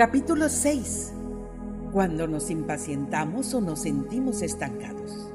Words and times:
Capítulo 0.00 0.48
6. 0.48 1.12
Cuando 1.92 2.26
nos 2.26 2.48
impacientamos 2.48 3.52
o 3.52 3.60
nos 3.60 3.80
sentimos 3.80 4.40
estancados. 4.40 5.30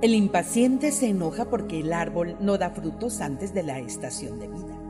El 0.00 0.14
impaciente 0.14 0.92
se 0.92 1.10
enoja 1.10 1.50
porque 1.50 1.80
el 1.80 1.92
árbol 1.92 2.38
no 2.40 2.56
da 2.56 2.70
frutos 2.70 3.20
antes 3.20 3.52
de 3.52 3.64
la 3.64 3.80
estación 3.80 4.38
de 4.38 4.48
vida. 4.48 4.80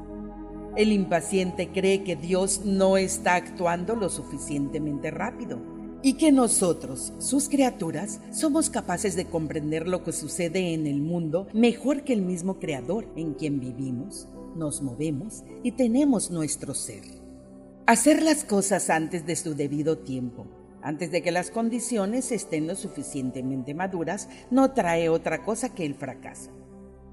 El 0.77 0.93
impaciente 0.93 1.73
cree 1.73 2.05
que 2.05 2.15
Dios 2.15 2.61
no 2.65 2.97
está 2.97 3.35
actuando 3.35 3.97
lo 3.97 4.09
suficientemente 4.09 5.11
rápido 5.11 5.59
y 6.03 6.13
que 6.13 6.31
nosotros, 6.31 7.13
sus 7.19 7.49
criaturas, 7.49 8.21
somos 8.31 8.71
capaces 8.71 9.17
de 9.17 9.25
comprender 9.25 9.89
lo 9.89 10.05
que 10.05 10.13
sucede 10.13 10.75
en 10.75 10.87
el 10.87 11.01
mundo 11.01 11.49
mejor 11.55 12.05
que 12.05 12.13
el 12.13 12.23
mismo 12.23 12.61
Creador 12.61 13.09
en 13.17 13.35
quien 13.35 13.59
vivimos, 13.59 14.29
nos 14.57 14.83
movemos 14.83 15.45
y 15.63 15.73
tenemos 15.73 16.31
nuestro 16.31 16.75
ser. 16.75 17.03
Hacer 17.87 18.23
las 18.23 18.45
cosas 18.45 18.91
antes 18.91 19.27
de 19.27 19.37
su 19.37 19.55
debido 19.55 19.99
tiempo, 19.99 20.47
antes 20.83 21.11
de 21.11 21.23
que 21.23 21.33
las 21.33 21.51
condiciones 21.51 22.33
estén 22.33 22.67
lo 22.67 22.75
suficientemente 22.75 23.75
maduras, 23.75 24.29
no 24.51 24.73
trae 24.73 25.09
otra 25.09 25.43
cosa 25.43 25.75
que 25.75 25.85
el 25.85 25.95
fracaso. 25.95 26.51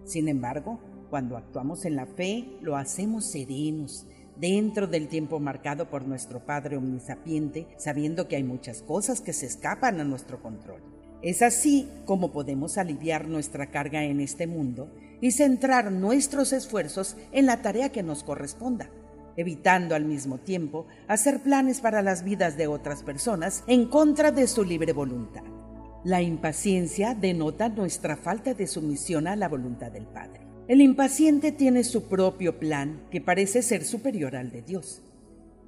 Sin 0.06 0.28
embargo, 0.28 0.80
cuando 1.10 1.38
actuamos 1.38 1.86
en 1.86 1.96
la 1.96 2.06
fe, 2.06 2.58
lo 2.62 2.76
hacemos 2.76 3.26
serenos, 3.26 4.06
dentro 4.40 4.88
del 4.88 5.08
tiempo 5.08 5.40
marcado 5.40 5.90
por 5.90 6.08
nuestro 6.08 6.46
Padre 6.46 6.78
Omnisapiente, 6.78 7.68
sabiendo 7.78 8.28
que 8.28 8.36
hay 8.36 8.44
muchas 8.44 8.82
cosas 8.82 9.22
que 9.22 9.34
se 9.34 9.48
escapan 9.48 10.00
a 10.00 10.04
nuestro 10.04 10.42
control. 10.42 10.82
Es 11.22 11.42
así 11.42 11.90
como 12.06 12.32
podemos 12.32 12.78
aliviar 12.78 13.28
nuestra 13.28 13.72
carga 13.72 14.04
en 14.04 14.22
este 14.22 14.46
mundo 14.46 14.92
y 15.22 15.32
centrar 15.32 15.92
nuestros 15.92 16.54
esfuerzos 16.54 17.18
en 17.32 17.46
la 17.46 17.62
tarea 17.62 17.90
que 17.90 18.04
nos 18.04 18.24
corresponda, 18.24 18.90
evitando 19.36 19.96
al 19.96 20.06
mismo 20.06 20.38
tiempo 20.38 20.88
hacer 21.08 21.42
planes 21.42 21.82
para 21.82 22.02
las 22.02 22.24
vidas 22.24 22.58
de 22.58 22.68
otras 22.68 23.04
personas 23.04 23.64
en 23.68 23.88
contra 23.88 24.32
de 24.32 24.48
su 24.48 24.64
libre 24.64 24.94
voluntad. 24.94 25.44
La 26.04 26.22
impaciencia 26.22 27.16
denota 27.16 27.70
nuestra 27.70 28.16
falta 28.16 28.54
de 28.54 28.68
sumisión 28.68 29.28
a 29.28 29.36
la 29.36 29.50
voluntad 29.50 29.92
del 29.92 30.06
Padre. 30.06 30.42
El 30.68 30.82
impaciente 30.82 31.52
tiene 31.52 31.84
su 31.84 32.08
propio 32.08 32.60
plan 32.60 33.02
que 33.10 33.22
parece 33.22 33.62
ser 33.62 33.86
superior 33.86 34.36
al 34.36 34.52
de 34.52 34.62
Dios. 34.62 35.02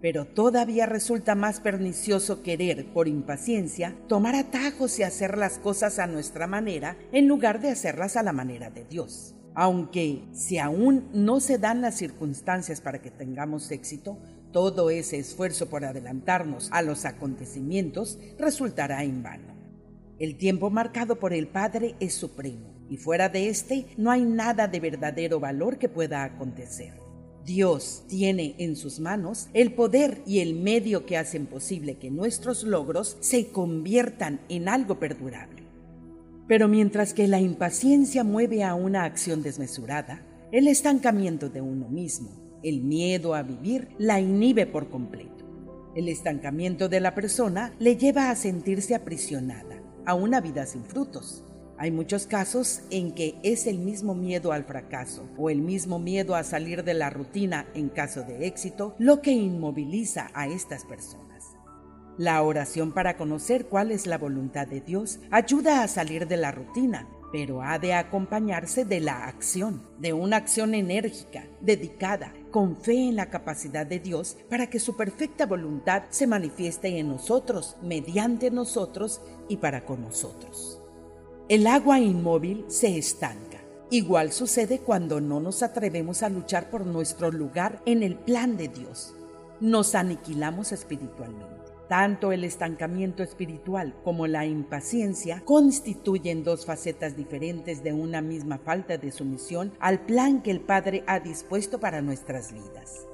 Pero 0.02 0.26
todavía 0.26 0.86
resulta 0.86 1.36
más 1.36 1.60
pernicioso 1.60 2.42
querer, 2.42 2.86
por 2.94 3.08
impaciencia, 3.08 3.96
tomar 4.08 4.36
atajos 4.36 4.98
y 5.00 5.04
hacer 5.04 5.38
las 5.38 5.58
cosas 5.58 6.00
a 6.00 6.08
nuestra 6.08 6.48
manera 6.48 6.98
en 7.12 7.28
lugar 7.28 7.60
de 7.60 7.70
hacerlas 7.70 8.16
a 8.16 8.24
la 8.24 8.32
manera 8.32 8.70
de 8.70 8.86
Dios. 8.86 9.36
Aunque 9.62 10.22
si 10.32 10.58
aún 10.58 11.10
no 11.12 11.42
se 11.42 11.58
dan 11.58 11.82
las 11.82 11.98
circunstancias 11.98 12.80
para 12.80 13.02
que 13.02 13.12
tengamos 13.12 13.72
éxito, 13.72 14.18
todo 14.54 14.90
ese 14.90 15.20
esfuerzo 15.20 15.68
por 15.68 15.84
adelantarnos 15.84 16.70
a 16.72 16.82
los 16.82 17.04
acontecimientos 17.04 18.18
resultará 18.38 19.04
en 19.04 19.22
vano. 19.22 19.54
El 20.18 20.38
tiempo 20.38 20.70
marcado 20.70 21.20
por 21.20 21.34
el 21.34 21.50
Padre 21.50 21.96
es 22.00 22.14
supremo 22.14 22.74
y 22.90 22.96
fuera 22.96 23.28
de 23.28 23.50
éste 23.50 23.88
no 23.98 24.12
hay 24.12 24.22
nada 24.22 24.70
de 24.70 24.80
verdadero 24.80 25.42
valor 25.42 25.78
que 25.78 25.90
pueda 25.90 26.24
acontecer. 26.24 26.94
Dios 27.44 28.06
tiene 28.08 28.56
en 28.60 28.78
sus 28.78 29.02
manos 29.02 29.50
el 29.54 29.74
poder 29.74 30.22
y 30.26 30.40
el 30.40 30.56
medio 30.56 31.06
que 31.06 31.18
hacen 31.18 31.48
posible 31.48 31.98
que 31.98 32.12
nuestros 32.12 32.64
logros 32.64 33.18
se 33.20 33.50
conviertan 33.50 34.40
en 34.48 34.70
algo 34.70 35.00
perdurable. 35.00 35.69
Pero 36.50 36.68
mientras 36.68 37.14
que 37.14 37.28
la 37.28 37.40
impaciencia 37.40 38.26
mueve 38.26 38.66
a 38.66 38.76
una 38.76 39.06
acción 39.06 39.42
desmesurada, 39.42 40.22
el 40.52 40.68
estancamiento 40.68 41.48
de 41.48 41.62
uno 41.62 41.88
mismo, 41.88 42.60
el 42.64 42.82
miedo 42.82 43.36
a 43.36 43.44
vivir, 43.44 43.88
la 43.98 44.20
inhibe 44.20 44.66
por 44.66 44.90
completo. 44.90 45.46
El 45.96 46.10
estancamiento 46.10 46.90
de 46.90 47.00
la 47.00 47.16
persona 47.16 47.74
le 47.80 47.96
lleva 47.96 48.32
a 48.32 48.36
sentirse 48.36 48.96
aprisionada, 48.96 49.82
a 50.06 50.16
una 50.16 50.42
vida 50.42 50.66
sin 50.66 50.84
frutos, 50.84 51.46
hay 51.82 51.92
muchos 51.92 52.28
casos 52.28 52.82
en 52.90 53.14
que 53.14 53.40
es 53.42 53.66
el 53.66 53.80
mismo 53.80 54.14
miedo 54.14 54.52
al 54.52 54.66
fracaso 54.66 55.30
o 55.38 55.50
el 55.50 55.62
mismo 55.62 55.98
miedo 55.98 56.36
a 56.36 56.44
salir 56.44 56.84
de 56.84 56.94
la 56.94 57.10
rutina 57.10 57.68
en 57.74 57.88
caso 57.88 58.24
de 58.24 58.48
éxito 58.48 58.96
lo 59.00 59.22
que 59.22 59.32
inmoviliza 59.32 60.30
a 60.34 60.48
estas 60.48 60.84
personas. 60.84 61.29
La 62.20 62.44
oración 62.44 62.92
para 62.92 63.16
conocer 63.16 63.68
cuál 63.68 63.92
es 63.92 64.06
la 64.06 64.18
voluntad 64.18 64.68
de 64.68 64.82
Dios 64.82 65.20
ayuda 65.32 65.84
a 65.84 65.88
salir 65.88 66.28
de 66.28 66.36
la 66.36 66.52
rutina, 66.52 67.08
pero 67.32 67.62
ha 67.62 67.80
de 67.80 67.94
acompañarse 67.94 68.84
de 68.84 69.00
la 69.00 69.26
acción, 69.26 69.84
de 70.00 70.12
una 70.12 70.36
acción 70.36 70.74
enérgica, 70.74 71.46
dedicada, 71.62 72.34
con 72.52 72.76
fe 72.76 73.08
en 73.08 73.16
la 73.16 73.30
capacidad 73.30 73.86
de 73.86 74.02
Dios 74.02 74.36
para 74.50 74.68
que 74.70 74.82
su 74.82 74.98
perfecta 74.98 75.46
voluntad 75.46 76.04
se 76.10 76.28
manifieste 76.28 76.90
en 77.00 77.08
nosotros, 77.08 77.78
mediante 77.82 78.52
nosotros 78.52 79.22
y 79.48 79.56
para 79.56 79.86
con 79.86 80.02
nosotros. 80.02 80.82
El 81.48 81.68
agua 81.68 82.02
inmóvil 82.02 82.66
se 82.68 82.98
estanca. 82.98 83.62
Igual 83.92 84.34
sucede 84.34 84.80
cuando 84.80 85.22
no 85.22 85.40
nos 85.40 85.64
atrevemos 85.64 86.22
a 86.22 86.28
luchar 86.28 86.70
por 86.70 86.86
nuestro 86.86 87.32
lugar 87.32 87.82
en 87.86 88.04
el 88.04 88.18
plan 88.18 88.58
de 88.58 88.68
Dios. 88.68 89.16
Nos 89.62 89.96
aniquilamos 89.96 90.74
espiritualmente. 90.74 91.59
Tanto 91.90 92.32
el 92.32 92.44
estancamiento 92.44 93.24
espiritual 93.24 93.96
como 94.04 94.28
la 94.28 94.46
impaciencia 94.46 95.42
constituyen 95.44 96.44
dos 96.44 96.68
facetas 96.68 97.18
diferentes 97.18 97.84
de 97.84 97.94
una 97.94 98.22
misma 98.22 98.60
falta 98.60 99.00
de 99.00 99.12
sumisión 99.12 99.74
al 99.80 100.06
plan 100.06 100.44
que 100.44 100.52
el 100.52 100.62
Padre 100.62 101.04
ha 101.08 101.20
dispuesto 101.20 101.80
para 101.80 102.04
nuestras 102.04 102.54
vidas. 102.54 103.08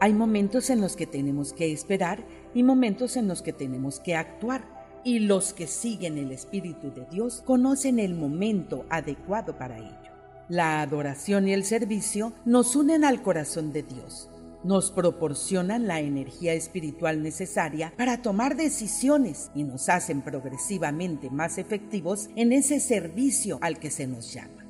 Hay 0.00 0.14
momentos 0.14 0.70
en 0.70 0.80
los 0.80 0.96
que 0.96 1.06
tenemos 1.06 1.52
que 1.52 1.72
esperar 1.72 2.24
y 2.54 2.62
momentos 2.62 3.18
en 3.18 3.28
los 3.28 3.42
que 3.42 3.52
tenemos 3.52 4.00
que 4.00 4.16
actuar 4.16 4.64
y 5.04 5.18
los 5.18 5.52
que 5.52 5.66
siguen 5.66 6.16
el 6.16 6.32
Espíritu 6.32 6.90
de 6.90 7.04
Dios 7.10 7.42
conocen 7.44 7.98
el 7.98 8.14
momento 8.14 8.86
adecuado 8.88 9.58
para 9.58 9.76
ello. 9.76 10.10
La 10.48 10.80
adoración 10.80 11.48
y 11.48 11.52
el 11.52 11.64
servicio 11.64 12.32
nos 12.46 12.76
unen 12.76 13.04
al 13.04 13.22
corazón 13.22 13.72
de 13.72 13.82
Dios, 13.82 14.30
nos 14.64 14.90
proporcionan 14.90 15.86
la 15.86 16.00
energía 16.00 16.54
espiritual 16.54 17.22
necesaria 17.22 17.92
para 17.96 18.22
tomar 18.22 18.56
decisiones 18.56 19.50
y 19.54 19.64
nos 19.64 19.88
hacen 19.88 20.22
progresivamente 20.22 21.30
más 21.30 21.58
efectivos 21.58 22.30
en 22.36 22.52
ese 22.52 22.80
servicio 22.80 23.58
al 23.60 23.78
que 23.78 23.90
se 23.90 24.06
nos 24.06 24.32
llama. 24.32 24.62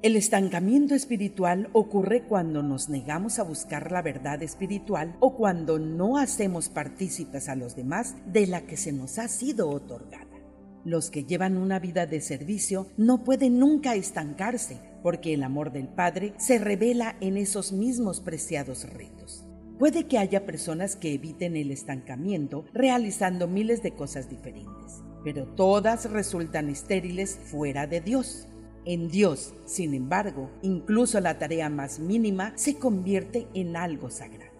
El 0.00 0.14
estancamiento 0.14 0.94
espiritual 0.94 1.70
ocurre 1.72 2.22
cuando 2.22 2.62
nos 2.62 2.88
negamos 2.88 3.40
a 3.40 3.42
buscar 3.42 3.90
la 3.90 4.00
verdad 4.00 4.40
espiritual 4.44 5.16
o 5.18 5.34
cuando 5.34 5.80
no 5.80 6.18
hacemos 6.18 6.68
partícipes 6.68 7.48
a 7.48 7.56
los 7.56 7.74
demás 7.74 8.14
de 8.26 8.46
la 8.46 8.60
que 8.60 8.76
se 8.76 8.92
nos 8.92 9.18
ha 9.18 9.26
sido 9.26 9.68
otorgada. 9.68 10.37
Los 10.84 11.10
que 11.10 11.24
llevan 11.24 11.56
una 11.56 11.78
vida 11.78 12.06
de 12.06 12.20
servicio 12.20 12.86
no 12.96 13.24
pueden 13.24 13.58
nunca 13.58 13.94
estancarse 13.94 14.80
porque 15.02 15.34
el 15.34 15.42
amor 15.42 15.72
del 15.72 15.88
Padre 15.88 16.34
se 16.38 16.58
revela 16.58 17.16
en 17.20 17.36
esos 17.36 17.72
mismos 17.72 18.20
preciados 18.20 18.88
retos. 18.90 19.44
Puede 19.78 20.06
que 20.06 20.18
haya 20.18 20.44
personas 20.44 20.96
que 20.96 21.14
eviten 21.14 21.56
el 21.56 21.70
estancamiento 21.70 22.64
realizando 22.72 23.46
miles 23.46 23.82
de 23.82 23.92
cosas 23.92 24.28
diferentes, 24.28 25.02
pero 25.22 25.46
todas 25.46 26.10
resultan 26.10 26.68
estériles 26.68 27.38
fuera 27.44 27.86
de 27.86 28.00
Dios. 28.00 28.48
En 28.84 29.08
Dios, 29.08 29.54
sin 29.66 29.94
embargo, 29.94 30.50
incluso 30.62 31.20
la 31.20 31.38
tarea 31.38 31.68
más 31.68 32.00
mínima 32.00 32.52
se 32.56 32.76
convierte 32.76 33.46
en 33.54 33.76
algo 33.76 34.10
sagrado. 34.10 34.56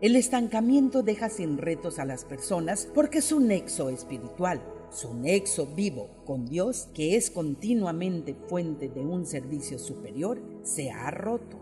El 0.00 0.16
estancamiento 0.16 1.02
deja 1.02 1.28
sin 1.28 1.58
retos 1.58 1.98
a 1.98 2.04
las 2.04 2.24
personas 2.24 2.88
porque 2.94 3.20
su 3.20 3.40
nexo 3.40 3.90
espiritual, 3.90 4.62
su 4.90 5.14
nexo 5.14 5.66
vivo 5.66 6.08
con 6.24 6.46
Dios, 6.46 6.88
que 6.94 7.16
es 7.16 7.30
continuamente 7.30 8.34
fuente 8.48 8.88
de 8.88 9.00
un 9.00 9.26
servicio 9.26 9.78
superior, 9.78 10.40
se 10.62 10.90
ha 10.90 11.10
roto. 11.10 11.58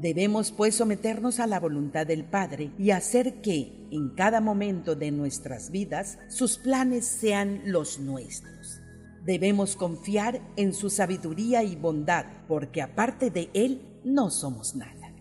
Debemos 0.00 0.50
pues 0.52 0.74
someternos 0.74 1.38
a 1.38 1.46
la 1.46 1.60
voluntad 1.60 2.06
del 2.06 2.24
Padre 2.24 2.72
y 2.78 2.90
hacer 2.90 3.42
que, 3.42 3.86
en 3.90 4.10
cada 4.10 4.40
momento 4.40 4.94
de 4.94 5.10
nuestras 5.10 5.70
vidas, 5.70 6.18
sus 6.28 6.56
planes 6.58 7.04
sean 7.04 7.62
los 7.66 7.98
nuestros. 7.98 8.80
Debemos 9.24 9.76
confiar 9.76 10.40
en 10.56 10.72
su 10.72 10.90
sabiduría 10.90 11.62
y 11.62 11.76
bondad, 11.76 12.24
porque 12.48 12.82
aparte 12.82 13.30
de 13.30 13.50
Él 13.54 13.82
no 14.04 14.30
somos 14.30 14.74
nada. 14.74 15.14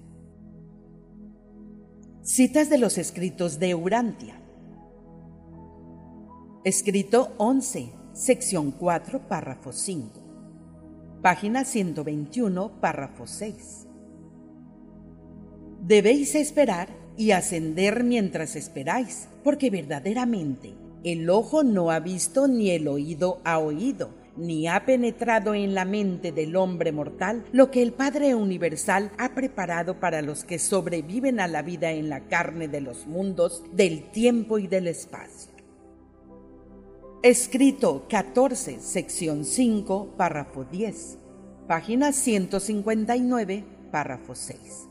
Citas 2.23 2.69
de 2.69 2.77
los 2.77 2.97
escritos 2.97 3.59
de 3.59 3.75
Urantia. 3.75 4.40
Escrito 6.63 7.33
11, 7.37 7.89
sección 8.13 8.69
4, 8.69 9.27
párrafo 9.27 9.73
5. 9.73 11.19
Página 11.23 11.65
121, 11.65 12.79
párrafo 12.79 13.25
6. 13.25 13.87
Debéis 15.81 16.35
esperar 16.35 16.89
y 17.17 17.31
ascender 17.31 18.03
mientras 18.03 18.55
esperáis, 18.55 19.27
porque 19.43 19.71
verdaderamente 19.71 20.75
el 21.03 21.31
ojo 21.31 21.63
no 21.63 21.89
ha 21.89 21.99
visto 21.99 22.47
ni 22.47 22.69
el 22.69 22.87
oído 22.87 23.41
ha 23.43 23.57
oído, 23.57 24.11
ni 24.37 24.67
ha 24.67 24.85
penetrado 24.85 25.55
en 25.55 25.73
la 25.73 25.85
mente 25.85 26.31
del 26.31 26.55
hombre 26.55 26.91
mortal 26.91 27.43
lo 27.51 27.71
que 27.71 27.81
el 27.81 27.91
Padre 27.91 28.35
Universal 28.35 29.09
ha 29.17 29.33
preparado 29.33 29.99
para 29.99 30.21
los 30.21 30.43
que 30.43 30.59
sobreviven 30.59 31.39
a 31.39 31.47
la 31.47 31.63
vida 31.63 31.89
en 31.89 32.07
la 32.07 32.27
carne 32.27 32.67
de 32.67 32.81
los 32.81 33.07
mundos, 33.07 33.63
del 33.73 34.11
tiempo 34.11 34.59
y 34.59 34.67
del 34.67 34.85
espacio. 34.85 35.50
Escrito 37.23 38.07
14, 38.09 38.79
sección 38.79 39.45
5, 39.45 40.15
párrafo 40.17 40.63
10, 40.63 41.19
página 41.67 42.13
159, 42.13 43.63
párrafo 43.91 44.33
6. 44.33 44.89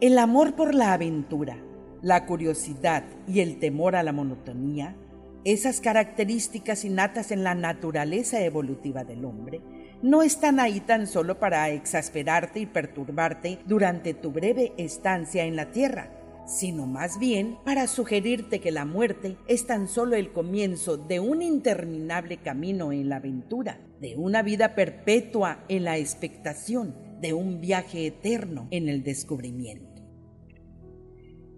El 0.00 0.16
amor 0.16 0.54
por 0.54 0.74
la 0.74 0.94
aventura, 0.94 1.58
la 2.00 2.24
curiosidad 2.24 3.04
y 3.28 3.40
el 3.40 3.58
temor 3.58 3.96
a 3.96 4.02
la 4.02 4.14
monotonía, 4.14 4.96
esas 5.44 5.82
características 5.82 6.86
innatas 6.86 7.32
en 7.32 7.44
la 7.44 7.54
naturaleza 7.54 8.40
evolutiva 8.40 9.04
del 9.04 9.26
hombre, 9.26 9.60
no 10.00 10.22
están 10.22 10.58
ahí 10.58 10.80
tan 10.80 11.06
solo 11.06 11.38
para 11.38 11.68
exasperarte 11.68 12.60
y 12.60 12.66
perturbarte 12.66 13.58
durante 13.66 14.14
tu 14.14 14.32
breve 14.32 14.72
estancia 14.78 15.44
en 15.44 15.54
la 15.54 15.70
Tierra, 15.70 16.21
sino 16.52 16.86
más 16.86 17.18
bien 17.18 17.56
para 17.64 17.86
sugerirte 17.86 18.60
que 18.60 18.70
la 18.70 18.84
muerte 18.84 19.38
es 19.48 19.66
tan 19.66 19.88
solo 19.88 20.16
el 20.16 20.32
comienzo 20.32 20.98
de 20.98 21.18
un 21.18 21.40
interminable 21.40 22.36
camino 22.36 22.92
en 22.92 23.08
la 23.08 23.16
aventura, 23.16 23.80
de 24.00 24.16
una 24.16 24.42
vida 24.42 24.74
perpetua 24.74 25.64
en 25.68 25.84
la 25.84 25.96
expectación, 25.96 26.94
de 27.20 27.32
un 27.32 27.60
viaje 27.60 28.06
eterno 28.06 28.68
en 28.70 28.88
el 28.88 29.02
descubrimiento. 29.02 30.02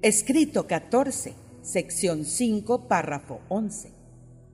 Escrito 0.01 0.67
14, 0.67 1.35
sección 1.63 2.25
5, 2.25 2.87
párrafo 2.87 3.41
11, 3.49 3.91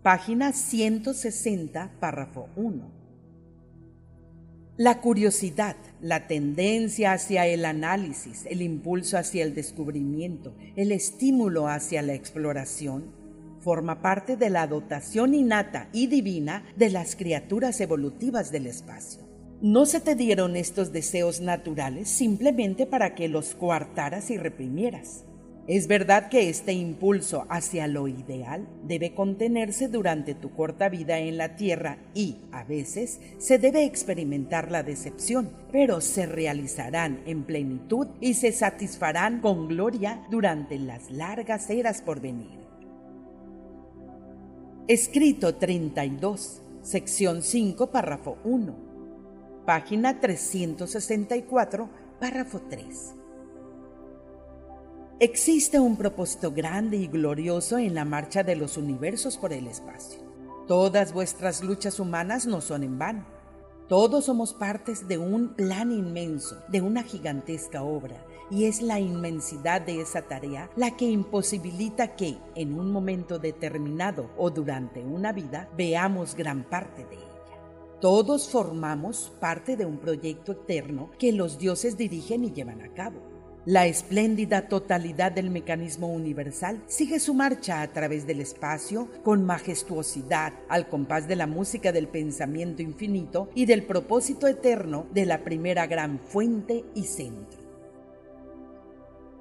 página 0.03 0.53
160, 0.53 1.99
párrafo 2.01 2.49
1. 2.57 3.00
La 4.81 5.03
curiosidad, 5.03 5.77
la 6.01 6.27
tendencia 6.27 7.13
hacia 7.13 7.47
el 7.47 7.67
análisis, 7.67 8.47
el 8.47 8.63
impulso 8.63 9.19
hacia 9.19 9.45
el 9.45 9.55
descubrimiento, 9.55 10.55
el 10.75 10.91
estímulo 10.91 11.69
hacia 11.69 12.01
la 12.01 12.15
exploración, 12.15 13.13
forma 13.59 14.01
parte 14.01 14.39
de 14.39 14.49
la 14.49 14.67
dotación 14.67 15.35
innata 15.35 15.91
y 15.93 16.07
divina 16.07 16.65
de 16.79 16.89
las 16.89 17.15
criaturas 17.15 17.79
evolutivas 17.83 18.53
del 18.53 18.67
espacio. 18.69 19.21
No 19.61 19.85
se 19.85 20.01
te 20.01 20.15
dieron 20.15 20.57
estos 20.57 20.93
deseos 20.93 21.43
naturales 21.43 22.09
simplemente 22.09 22.87
para 22.87 23.15
que 23.15 23.29
los 23.29 23.55
coartaras 23.55 24.31
y 24.31 24.39
reprimieras. 24.39 25.27
Es 25.67 25.87
verdad 25.87 26.31
que 26.31 26.49
este 26.49 26.73
impulso 26.73 27.47
hacia 27.49 27.87
lo 27.87 28.09
ideal 28.09 28.67
debe 28.83 29.15
contenerse 29.15 29.89
durante 29.89 30.35
tu 30.35 30.51
corta 30.51 30.89
vida 30.89 31.19
en 31.19 31.37
la 31.37 31.55
Tierra 31.55 31.99
y, 32.15 32.39
a 32.51 32.65
veces, 32.65 33.21
se 33.39 33.59
debe 33.59 33.85
experimentar 33.85 34.71
la 34.71 34.83
decepción, 34.83 35.51
pero 35.71 36.01
se 36.01 36.27
realizarán 36.27 37.21
en 37.27 37.45
plenitud 37.45 38.09
y 38.21 38.35
se 38.35 38.53
satisfarán 38.53 39.41
con 39.41 39.69
gloria 39.69 40.27
durante 40.31 40.79
las 40.79 41.11
largas 41.11 41.69
eras 41.71 42.03
por 42.03 42.21
venir. 42.21 42.59
Escrito 44.89 45.55
32, 45.55 46.63
sección 46.83 47.43
5, 47.43 47.91
párrafo 47.93 48.39
1, 48.43 48.75
página 49.67 50.19
364, 50.19 51.89
párrafo 52.19 52.61
3. 52.69 53.20
Existe 55.23 55.79
un 55.79 55.99
propósito 55.99 56.51
grande 56.51 56.97
y 56.97 57.07
glorioso 57.07 57.77
en 57.77 57.95
la 57.95 58.07
marcha 58.07 58.43
de 58.43 58.57
los 58.57 58.79
universos 58.79 59.37
por 59.37 59.53
el 59.53 59.67
espacio. 59.67 60.19
Todas 60.67 61.13
vuestras 61.13 61.63
luchas 61.63 62.01
humanas 62.01 62.47
no 62.47 62.63
son 62.63 62.85
en 62.85 62.99
vano. 62.99 63.27
Todos 63.87 64.25
somos 64.25 64.55
partes 64.55 65.09
de 65.09 65.19
un 65.19 65.51
plan 65.51 65.93
inmenso, 65.93 66.63
de 66.69 66.81
una 66.81 67.03
gigantesca 67.03 67.83
obra, 67.83 68.25
y 68.51 68.65
es 68.65 68.81
la 68.81 68.99
inmensidad 68.99 69.83
de 69.83 70.01
esa 70.01 70.23
tarea 70.23 70.71
la 70.75 70.97
que 70.97 71.05
imposibilita 71.05 72.17
que, 72.17 72.39
en 72.55 72.81
un 72.81 72.91
momento 72.91 73.39
determinado 73.39 74.31
o 74.39 74.49
durante 74.49 75.05
una 75.05 75.35
vida, 75.35 75.69
veamos 75.77 76.35
gran 76.35 76.65
parte 76.65 77.05
de 77.05 77.17
ella. 77.17 78.01
Todos 78.01 78.49
formamos 78.49 79.31
parte 79.39 79.77
de 79.77 79.85
un 79.85 79.99
proyecto 79.99 80.53
eterno 80.53 81.11
que 81.19 81.33
los 81.33 81.59
dioses 81.59 81.99
dirigen 81.99 82.45
y 82.45 82.53
llevan 82.53 82.81
a 82.81 82.95
cabo. 82.95 83.30
La 83.71 83.87
espléndida 83.87 84.67
totalidad 84.67 85.31
del 85.31 85.49
mecanismo 85.49 86.09
universal 86.09 86.83
sigue 86.89 87.21
su 87.21 87.35
marcha 87.35 87.83
a 87.83 87.93
través 87.93 88.27
del 88.27 88.41
espacio 88.41 89.07
con 89.23 89.47
majestuosidad, 89.47 90.55
al 90.69 90.89
compás 90.89 91.29
de 91.29 91.37
la 91.37 91.47
música 91.47 91.93
del 91.93 92.09
pensamiento 92.09 92.83
infinito 92.83 93.49
y 93.55 93.67
del 93.67 93.85
propósito 93.85 94.49
eterno 94.49 95.07
de 95.13 95.25
la 95.25 95.45
primera 95.45 95.87
gran 95.87 96.19
fuente 96.19 96.85
y 96.97 97.05
centro. 97.05 97.61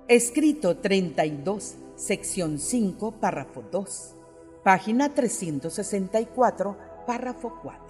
Escrito 0.08 0.78
32, 0.78 1.78
sección 1.96 2.60
5, 2.60 3.14
párrafo 3.20 3.64
2, 3.72 4.16
página 4.64 5.12
364, 5.12 6.78
párrafo 7.08 7.60
4. 7.64 7.84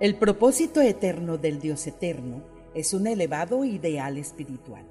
El 0.00 0.16
propósito 0.16 0.80
eterno 0.80 1.36
del 1.36 1.60
Dios 1.60 1.86
eterno 1.86 2.55
es 2.76 2.92
un 2.92 3.06
elevado 3.06 3.64
ideal 3.64 4.18
espiritual. 4.18 4.84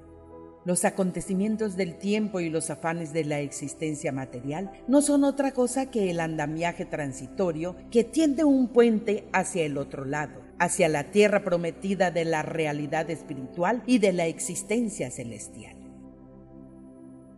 Los 0.64 0.84
acontecimientos 0.84 1.76
del 1.76 1.96
tiempo 1.96 2.40
y 2.40 2.50
los 2.50 2.70
afanes 2.70 3.12
de 3.12 3.24
la 3.24 3.38
existencia 3.38 4.10
material 4.10 4.72
no 4.88 5.00
son 5.00 5.22
otra 5.22 5.52
cosa 5.52 5.88
que 5.92 6.10
el 6.10 6.18
andamiaje 6.18 6.84
transitorio 6.84 7.76
que 7.92 8.02
tiende 8.02 8.42
un 8.42 8.66
puente 8.66 9.28
hacia 9.32 9.64
el 9.64 9.78
otro 9.78 10.04
lado, 10.04 10.42
hacia 10.58 10.88
la 10.88 11.12
tierra 11.12 11.44
prometida 11.44 12.10
de 12.10 12.24
la 12.24 12.42
realidad 12.42 13.08
espiritual 13.08 13.84
y 13.86 13.98
de 13.98 14.12
la 14.12 14.26
existencia 14.26 15.08
celestial. 15.12 15.76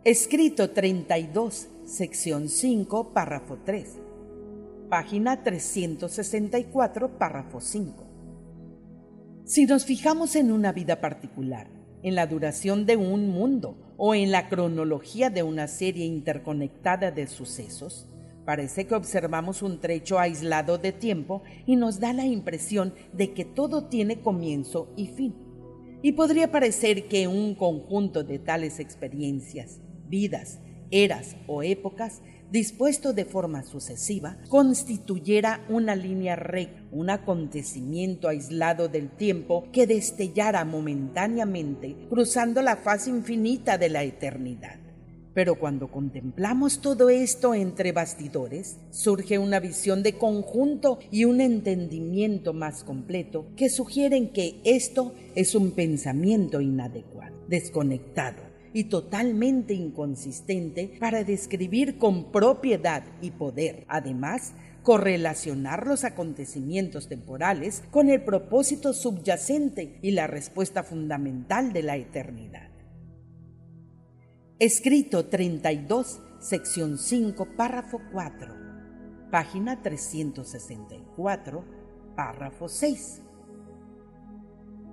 Escrito 0.03 0.71
32, 0.71 1.67
sección 1.85 2.49
5, 2.49 3.13
párrafo 3.13 3.59
3. 3.63 3.99
Página 4.89 5.43
364, 5.43 7.19
párrafo 7.19 7.61
5. 7.61 8.08
Si 9.49 9.65
nos 9.65 9.83
fijamos 9.83 10.35
en 10.35 10.51
una 10.51 10.71
vida 10.71 11.01
particular, 11.01 11.65
en 12.03 12.13
la 12.13 12.27
duración 12.27 12.85
de 12.85 12.97
un 12.97 13.29
mundo 13.29 13.75
o 13.97 14.13
en 14.13 14.29
la 14.31 14.47
cronología 14.47 15.31
de 15.31 15.41
una 15.41 15.67
serie 15.67 16.05
interconectada 16.05 17.09
de 17.09 17.25
sucesos, 17.25 18.07
parece 18.45 18.85
que 18.85 18.93
observamos 18.93 19.63
un 19.63 19.79
trecho 19.79 20.19
aislado 20.19 20.77
de 20.77 20.91
tiempo 20.91 21.41
y 21.65 21.77
nos 21.77 21.99
da 21.99 22.13
la 22.13 22.27
impresión 22.27 22.93
de 23.11 23.33
que 23.33 23.43
todo 23.43 23.85
tiene 23.85 24.19
comienzo 24.19 24.93
y 24.95 25.07
fin. 25.07 25.33
Y 26.03 26.11
podría 26.11 26.51
parecer 26.51 27.07
que 27.07 27.27
un 27.27 27.55
conjunto 27.55 28.23
de 28.23 28.37
tales 28.37 28.79
experiencias, 28.79 29.79
vidas, 30.07 30.59
eras 30.91 31.35
o 31.47 31.63
épocas 31.63 32.21
dispuesto 32.51 33.13
de 33.13 33.25
forma 33.25 33.63
sucesiva, 33.63 34.37
constituyera 34.49 35.65
una 35.69 35.95
línea 35.95 36.35
recta, 36.35 36.83
un 36.91 37.09
acontecimiento 37.09 38.27
aislado 38.27 38.87
del 38.87 39.09
tiempo 39.09 39.67
que 39.71 39.87
destellara 39.87 40.65
momentáneamente 40.65 41.95
cruzando 42.09 42.61
la 42.61 42.77
faz 42.77 43.07
infinita 43.07 43.77
de 43.77 43.89
la 43.89 44.03
eternidad. 44.03 44.79
Pero 45.33 45.59
cuando 45.59 45.91
contemplamos 45.91 46.81
todo 46.81 47.09
esto 47.09 47.53
entre 47.53 47.91
bastidores, 47.91 48.77
surge 48.89 49.37
una 49.37 49.59
visión 49.59 50.01
de 50.01 50.13
conjunto 50.17 50.99
y 51.11 51.25
un 51.25 51.39
entendimiento 51.39 52.51
más 52.51 52.83
completo 52.83 53.45
que 53.55 53.69
sugieren 53.69 54.33
que 54.33 54.59
esto 54.63 55.13
es 55.35 55.53
un 55.53 55.71
pensamiento 55.71 56.61
inadecuado, 56.61 57.35
desconectado 57.47 58.48
y 58.73 58.85
totalmente 58.85 59.73
inconsistente 59.73 60.97
para 60.99 61.23
describir 61.23 61.97
con 61.97 62.31
propiedad 62.31 63.03
y 63.21 63.31
poder. 63.31 63.85
Además, 63.87 64.53
correlacionar 64.83 65.87
los 65.87 66.03
acontecimientos 66.03 67.07
temporales 67.07 67.83
con 67.91 68.09
el 68.09 68.23
propósito 68.23 68.93
subyacente 68.93 69.99
y 70.01 70.11
la 70.11 70.27
respuesta 70.27 70.83
fundamental 70.83 71.73
de 71.73 71.83
la 71.83 71.97
eternidad. 71.97 72.69
Escrito 74.59 75.25
32, 75.25 76.21
sección 76.39 76.97
5, 76.97 77.47
párrafo 77.55 78.01
4, 78.11 78.55
página 79.31 79.81
364, 79.81 81.63
párrafo 82.15 82.67
6 82.67 83.21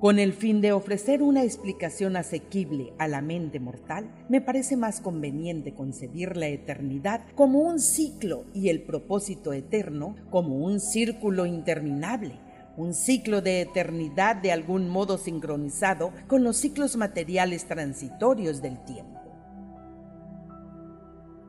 con 0.00 0.18
el 0.18 0.34
fin 0.34 0.60
de 0.60 0.72
ofrecer 0.72 1.22
una 1.22 1.42
explicación 1.42 2.16
asequible 2.16 2.92
a 2.98 3.08
la 3.08 3.22
mente 3.22 3.60
mortal, 3.60 4.10
me 4.28 4.40
parece 4.40 4.76
más 4.76 5.00
conveniente 5.00 5.74
concebir 5.74 6.36
la 6.36 6.48
eternidad 6.48 7.22
como 7.34 7.60
un 7.60 7.80
ciclo 7.80 8.44
y 8.52 8.68
el 8.68 8.82
propósito 8.82 9.52
eterno 9.52 10.16
como 10.30 10.56
un 10.58 10.80
círculo 10.80 11.46
interminable, 11.46 12.38
un 12.76 12.92
ciclo 12.92 13.40
de 13.40 13.62
eternidad 13.62 14.36
de 14.36 14.52
algún 14.52 14.90
modo 14.90 15.16
sincronizado 15.16 16.12
con 16.26 16.44
los 16.44 16.58
ciclos 16.58 16.96
materiales 16.96 17.64
transitorios 17.64 18.60
del 18.60 18.84
tiempo. 18.84 19.20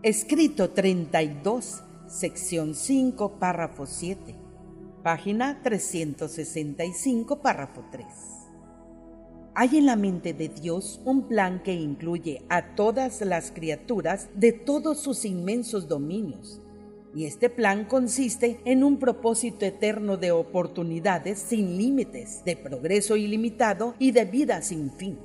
Escrito 0.04 0.70
32, 0.70 1.84
sección 2.08 2.76
5, 2.76 3.40
párrafo 3.40 3.86
7, 3.86 4.36
página 5.04 5.62
365, 5.64 7.42
párrafo 7.42 7.84
3. 7.92 8.37
Hay 9.60 9.76
en 9.76 9.88
la 9.88 9.96
mente 9.96 10.36
de 10.36 10.50
Dios 10.50 11.02
un 11.04 11.28
plan 11.28 11.64
que 11.64 11.74
incluye 11.74 12.44
a 12.48 12.76
todas 12.76 13.22
las 13.22 13.50
criaturas 13.50 14.30
de 14.36 14.52
todos 14.52 15.00
sus 15.00 15.26
inmensos 15.26 15.88
dominios, 15.88 16.62
y 17.16 17.26
este 17.26 17.50
plan 17.50 17.86
consiste 17.86 18.62
en 18.66 18.84
un 18.84 19.00
propósito 19.00 19.66
eterno 19.66 20.16
de 20.16 20.32
oportunidades 20.32 21.40
sin 21.40 21.76
límites, 21.76 22.44
de 22.46 22.56
progreso 22.56 23.18
ilimitado 23.18 23.96
y 23.98 24.12
de 24.12 24.26
vida 24.26 24.62
sin 24.62 24.92
fin 24.92 25.18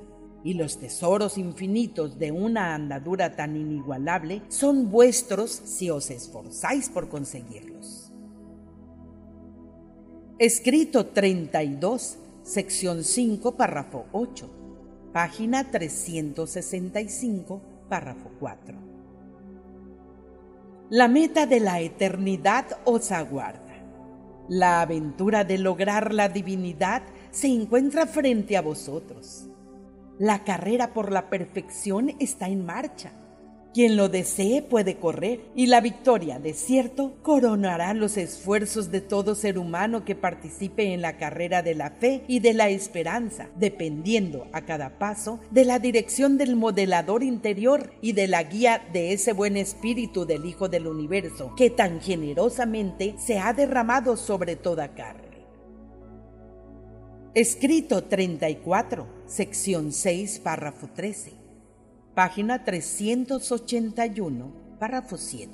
y 0.43 0.55
los 0.55 0.79
tesoros 0.79 1.37
infinitos 1.37 2.17
de 2.17 2.31
una 2.31 2.73
andadura 2.73 3.35
tan 3.35 3.55
inigualable 3.55 4.41
son 4.49 4.89
vuestros 4.89 5.51
si 5.51 5.91
os 5.91 6.09
esforzáis 6.09 6.89
por 6.89 7.07
conseguirlos. 7.07 8.11
Escrito 10.39 11.05
32, 11.05 12.17
sección 12.43 13.03
5, 13.03 13.55
párrafo 13.55 14.05
8, 14.11 14.49
página 15.11 15.71
365, 15.71 17.61
párrafo 17.89 18.29
4. 18.39 18.77
La 20.89 21.07
meta 21.07 21.45
de 21.45 21.59
la 21.59 21.79
eternidad 21.79 22.65
os 22.85 23.11
aguarda. 23.11 23.61
La 24.47 24.81
aventura 24.81 25.43
de 25.43 25.57
lograr 25.57 26.13
la 26.13 26.29
divinidad 26.29 27.01
se 27.31 27.47
encuentra 27.47 28.05
frente 28.05 28.57
a 28.57 28.61
vosotros 28.61 29.49
la 30.19 30.43
carrera 30.43 30.93
por 30.93 31.11
la 31.11 31.29
perfección 31.29 32.15
está 32.19 32.47
en 32.47 32.65
marcha. 32.65 33.11
Quien 33.73 33.97
lo 33.97 34.07
desee 34.07 34.61
puede 34.61 34.97
correr 34.97 35.41
y 35.55 35.65
la 35.65 35.81
victoria, 35.81 36.39
de 36.39 36.53
cierto, 36.53 37.13
coronará 37.23 37.95
los 37.95 38.17
esfuerzos 38.17 38.91
de 38.91 39.01
todo 39.01 39.33
ser 39.33 39.57
humano 39.57 40.05
que 40.05 40.13
participe 40.13 40.93
en 40.93 41.01
la 41.01 41.17
carrera 41.17 41.63
de 41.63 41.73
la 41.73 41.89
fe 41.89 42.23
y 42.27 42.39
de 42.39 42.53
la 42.53 42.69
esperanza, 42.69 43.49
dependiendo 43.55 44.47
a 44.51 44.61
cada 44.61 44.99
paso 44.99 45.39
de 45.49 45.65
la 45.65 45.79
dirección 45.79 46.37
del 46.37 46.55
modelador 46.55 47.23
interior 47.23 47.91
y 47.99 48.11
de 48.11 48.27
la 48.27 48.43
guía 48.43 48.83
de 48.93 49.11
ese 49.11 49.33
buen 49.33 49.57
espíritu 49.57 50.27
del 50.27 50.45
Hijo 50.45 50.69
del 50.69 50.85
Universo 50.85 51.55
que 51.57 51.71
tan 51.71 51.99
generosamente 51.99 53.15
se 53.17 53.39
ha 53.39 53.53
derramado 53.53 54.17
sobre 54.17 54.55
toda 54.55 54.93
carne. 54.93 55.33
Escrito 57.33 58.03
34, 58.03 59.07
sección 59.25 59.91
6, 59.91 60.41
párrafo 60.41 60.87
13, 60.93 61.42
página 62.15 62.63
381, 62.63 64.51
párrafo 64.79 65.17
7. 65.17 65.49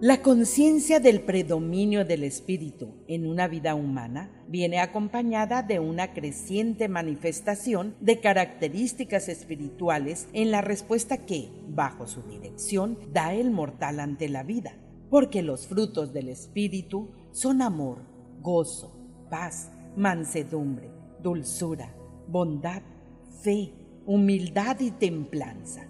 La 0.00 0.22
conciencia 0.22 1.00
del 1.00 1.20
predominio 1.20 2.04
del 2.04 2.22
espíritu 2.22 2.94
en 3.08 3.26
una 3.26 3.48
vida 3.48 3.74
humana 3.74 4.30
viene 4.46 4.78
acompañada 4.78 5.62
de 5.62 5.80
una 5.80 6.14
creciente 6.14 6.88
manifestación 6.88 7.96
de 8.00 8.20
características 8.20 9.28
espirituales 9.28 10.28
en 10.32 10.50
la 10.50 10.60
respuesta 10.60 11.26
que, 11.26 11.50
bajo 11.68 12.06
su 12.06 12.22
dirección, 12.22 12.96
da 13.12 13.34
el 13.34 13.50
mortal 13.50 14.00
ante 14.00 14.28
la 14.28 14.44
vida, 14.44 14.76
porque 15.10 15.42
los 15.42 15.66
frutos 15.66 16.12
del 16.12 16.28
espíritu 16.28 17.10
son 17.32 17.60
amor, 17.60 17.98
gozo, 18.40 18.96
paz, 19.28 19.72
mansedumbre, 19.96 20.90
dulzura, 21.20 21.92
bondad, 22.28 22.82
fe, 23.42 23.72
humildad 24.08 24.80
y 24.80 24.90
templanza. 24.90 25.86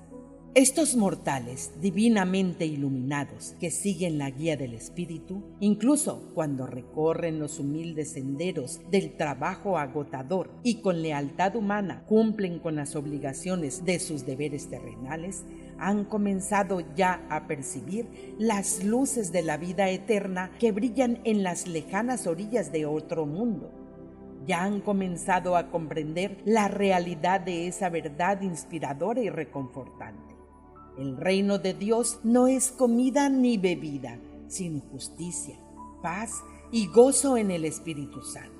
Estos 0.56 0.96
mortales 0.96 1.70
divinamente 1.80 2.66
iluminados 2.66 3.54
que 3.60 3.70
siguen 3.70 4.18
la 4.18 4.28
guía 4.28 4.56
del 4.56 4.74
Espíritu, 4.74 5.44
incluso 5.60 6.32
cuando 6.34 6.66
recorren 6.66 7.38
los 7.38 7.60
humildes 7.60 8.10
senderos 8.14 8.80
del 8.90 9.16
trabajo 9.16 9.78
agotador 9.78 10.50
y 10.64 10.80
con 10.80 11.00
lealtad 11.00 11.54
humana 11.54 12.02
cumplen 12.08 12.58
con 12.58 12.74
las 12.74 12.96
obligaciones 12.96 13.84
de 13.84 14.00
sus 14.00 14.26
deberes 14.26 14.68
terrenales, 14.68 15.44
han 15.78 16.04
comenzado 16.04 16.82
ya 16.96 17.24
a 17.30 17.46
percibir 17.46 18.34
las 18.36 18.82
luces 18.82 19.30
de 19.30 19.42
la 19.42 19.58
vida 19.58 19.90
eterna 19.90 20.50
que 20.58 20.72
brillan 20.72 21.20
en 21.22 21.44
las 21.44 21.68
lejanas 21.68 22.26
orillas 22.26 22.72
de 22.72 22.84
otro 22.84 23.26
mundo 23.26 23.70
ya 24.48 24.64
han 24.64 24.80
comenzado 24.80 25.56
a 25.56 25.70
comprender 25.70 26.40
la 26.46 26.68
realidad 26.68 27.40
de 27.40 27.68
esa 27.68 27.90
verdad 27.90 28.40
inspiradora 28.40 29.20
y 29.20 29.28
reconfortante. 29.28 30.34
El 30.96 31.18
reino 31.18 31.58
de 31.58 31.74
Dios 31.74 32.18
no 32.24 32.48
es 32.48 32.72
comida 32.72 33.28
ni 33.28 33.58
bebida, 33.58 34.18
sino 34.48 34.80
justicia, 34.80 35.60
paz 36.02 36.32
y 36.72 36.86
gozo 36.86 37.36
en 37.36 37.50
el 37.50 37.66
Espíritu 37.66 38.22
Santo. 38.22 38.58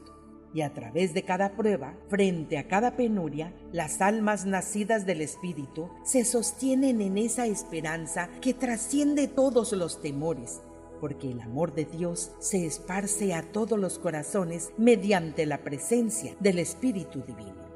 Y 0.53 0.61
a 0.61 0.75
través 0.75 1.15
de 1.15 1.23
cada 1.25 1.57
prueba, 1.57 1.95
frente 2.09 2.59
a 2.59 2.69
cada 2.69 2.95
penuria, 2.95 3.55
las 3.73 4.03
almas 4.03 4.45
nacidas 4.45 5.07
del 5.07 5.23
Espíritu 5.23 5.89
se 6.05 6.25
sostienen 6.25 7.01
en 7.01 7.17
esa 7.17 7.47
esperanza 7.47 8.29
que 8.41 8.53
trasciende 8.55 9.27
todos 9.27 9.73
los 9.73 10.03
temores, 10.03 10.61
porque 11.01 11.31
el 11.31 11.41
amor 11.41 11.75
de 11.75 11.85
Dios 11.85 12.33
se 12.39 12.67
esparce 12.67 13.35
a 13.35 13.43
todos 13.43 13.79
los 13.79 13.99
corazones 13.99 14.73
mediante 14.77 15.47
la 15.47 15.59
presencia 15.59 16.35
del 16.41 16.59
Espíritu 16.59 17.23
Divino. 17.23 17.69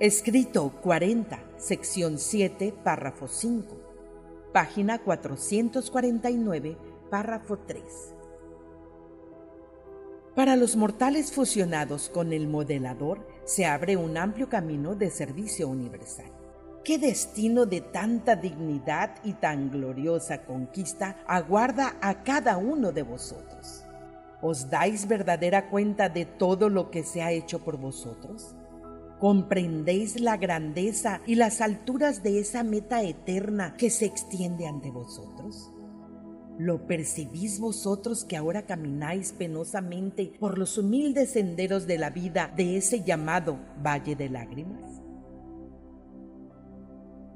Escrito 0.00 0.72
40, 0.82 1.38
sección 1.58 2.18
7, 2.18 2.74
párrafo 2.82 3.28
5, 3.28 3.76
página 4.52 4.98
449, 4.98 6.76
párrafo 7.10 7.58
3. 7.58 7.82
Para 10.34 10.56
los 10.56 10.76
mortales 10.76 11.30
fusionados 11.30 12.08
con 12.08 12.32
el 12.32 12.48
modelador 12.48 13.26
se 13.44 13.66
abre 13.66 13.96
un 13.96 14.16
amplio 14.16 14.48
camino 14.48 14.94
de 14.94 15.10
servicio 15.10 15.68
universal. 15.68 16.41
¿Qué 16.84 16.98
destino 16.98 17.64
de 17.64 17.80
tanta 17.80 18.34
dignidad 18.34 19.14
y 19.22 19.34
tan 19.34 19.70
gloriosa 19.70 20.42
conquista 20.42 21.16
aguarda 21.28 21.94
a 22.00 22.24
cada 22.24 22.56
uno 22.56 22.90
de 22.90 23.04
vosotros? 23.04 23.84
¿Os 24.40 24.68
dais 24.68 25.06
verdadera 25.06 25.70
cuenta 25.70 26.08
de 26.08 26.24
todo 26.24 26.68
lo 26.68 26.90
que 26.90 27.04
se 27.04 27.22
ha 27.22 27.30
hecho 27.30 27.60
por 27.60 27.76
vosotros? 27.76 28.56
¿Comprendéis 29.20 30.20
la 30.20 30.36
grandeza 30.36 31.20
y 31.24 31.36
las 31.36 31.60
alturas 31.60 32.24
de 32.24 32.40
esa 32.40 32.64
meta 32.64 33.04
eterna 33.04 33.76
que 33.76 33.88
se 33.88 34.06
extiende 34.06 34.66
ante 34.66 34.90
vosotros? 34.90 35.70
¿Lo 36.58 36.88
percibís 36.88 37.60
vosotros 37.60 38.24
que 38.24 38.36
ahora 38.36 38.62
camináis 38.62 39.32
penosamente 39.32 40.32
por 40.40 40.58
los 40.58 40.76
humildes 40.76 41.30
senderos 41.30 41.86
de 41.86 41.98
la 41.98 42.10
vida 42.10 42.52
de 42.56 42.76
ese 42.76 43.04
llamado 43.04 43.60
Valle 43.80 44.16
de 44.16 44.28
Lágrimas? 44.28 45.01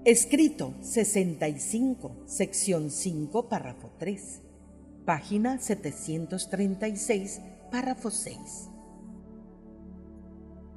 Escrito 0.06 0.72
65, 0.82 2.26
sección 2.26 2.92
5, 2.92 3.48
párrafo 3.48 3.90
3, 3.98 4.40
página 5.04 5.58
736, 5.58 7.40
párrafo 7.72 8.12
6. 8.12 8.38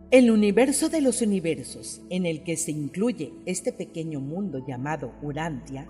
El 0.09 0.31
universo 0.31 0.89
de 0.89 1.01
los 1.01 1.21
universos, 1.21 2.01
en 2.09 2.25
el 2.25 2.41
que 2.41 2.57
se 2.57 2.71
incluye 2.71 3.31
este 3.45 3.71
pequeño 3.71 4.19
mundo 4.19 4.65
llamado 4.67 5.13
Urantia, 5.21 5.87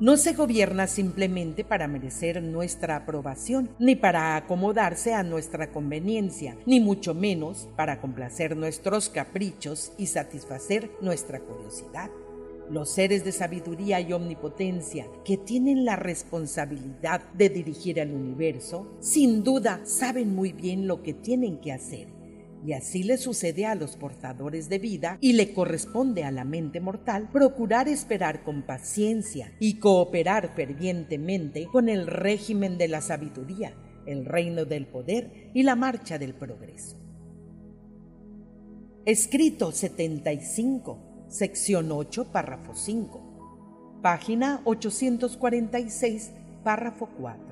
no 0.00 0.16
se 0.16 0.32
gobierna 0.32 0.86
simplemente 0.86 1.64
para 1.64 1.88
merecer 1.88 2.42
nuestra 2.42 2.96
aprobación, 2.96 3.68
ni 3.78 3.96
para 3.96 4.34
acomodarse 4.34 5.12
a 5.12 5.22
nuestra 5.22 5.70
conveniencia, 5.72 6.56
ni 6.64 6.80
mucho 6.80 7.12
menos 7.12 7.68
para 7.76 8.00
complacer 8.00 8.56
nuestros 8.56 9.10
caprichos 9.10 9.92
y 9.98 10.06
satisfacer 10.06 10.90
nuestra 11.02 11.38
curiosidad. 11.40 12.10
Los 12.72 12.88
seres 12.88 13.22
de 13.22 13.32
sabiduría 13.32 14.00
y 14.00 14.14
omnipotencia 14.14 15.06
que 15.26 15.36
tienen 15.36 15.84
la 15.84 15.96
responsabilidad 15.96 17.20
de 17.34 17.50
dirigir 17.50 18.00
al 18.00 18.14
universo, 18.14 18.96
sin 18.98 19.44
duda 19.44 19.82
saben 19.84 20.34
muy 20.34 20.52
bien 20.52 20.86
lo 20.86 21.02
que 21.02 21.12
tienen 21.12 21.60
que 21.60 21.70
hacer. 21.70 22.08
Y 22.64 22.72
así 22.72 23.02
le 23.02 23.18
sucede 23.18 23.66
a 23.66 23.74
los 23.74 23.96
portadores 23.98 24.70
de 24.70 24.78
vida 24.78 25.18
y 25.20 25.34
le 25.34 25.52
corresponde 25.52 26.24
a 26.24 26.30
la 26.30 26.46
mente 26.46 26.80
mortal 26.80 27.28
procurar 27.30 27.88
esperar 27.88 28.42
con 28.42 28.62
paciencia 28.62 29.52
y 29.60 29.74
cooperar 29.74 30.54
fervientemente 30.56 31.66
con 31.66 31.90
el 31.90 32.06
régimen 32.06 32.78
de 32.78 32.88
la 32.88 33.02
sabiduría, 33.02 33.76
el 34.06 34.24
reino 34.24 34.64
del 34.64 34.86
poder 34.86 35.50
y 35.52 35.62
la 35.62 35.76
marcha 35.76 36.18
del 36.18 36.32
progreso. 36.32 36.96
Escrito 39.04 39.72
75 39.72 41.11
sección 41.32 41.90
8, 41.90 42.26
párrafo 42.30 42.74
5, 42.74 44.00
página 44.02 44.60
846, 44.64 46.30
párrafo 46.62 47.08
4. 47.18 47.42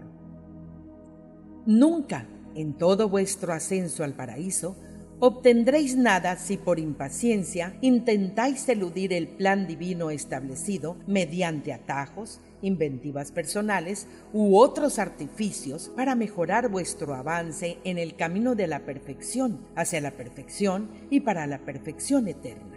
Nunca 1.64 2.26
en 2.54 2.74
todo 2.74 3.08
vuestro 3.08 3.54
ascenso 3.54 4.04
al 4.04 4.12
paraíso 4.12 4.76
obtendréis 5.18 5.96
nada 5.96 6.36
si 6.36 6.58
por 6.58 6.78
impaciencia 6.78 7.74
intentáis 7.80 8.68
eludir 8.68 9.14
el 9.14 9.28
plan 9.28 9.66
divino 9.66 10.10
establecido 10.10 10.96
mediante 11.06 11.72
atajos, 11.72 12.40
inventivas 12.60 13.32
personales 13.32 14.06
u 14.34 14.58
otros 14.58 14.98
artificios 14.98 15.90
para 15.96 16.14
mejorar 16.14 16.68
vuestro 16.68 17.14
avance 17.14 17.78
en 17.84 17.96
el 17.96 18.14
camino 18.16 18.54
de 18.54 18.66
la 18.66 18.80
perfección, 18.80 19.66
hacia 19.74 20.02
la 20.02 20.10
perfección 20.10 20.90
y 21.08 21.20
para 21.20 21.46
la 21.46 21.58
perfección 21.60 22.28
eterna. 22.28 22.69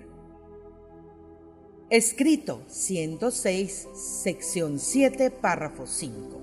Escrito 1.93 2.63
106, 2.69 3.87
sección 3.93 4.79
7, 4.79 5.29
párrafo 5.29 5.85
5. 5.85 6.41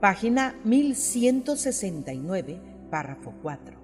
Página 0.00 0.58
1169, 0.64 2.58
párrafo 2.90 3.34
4. 3.42 3.76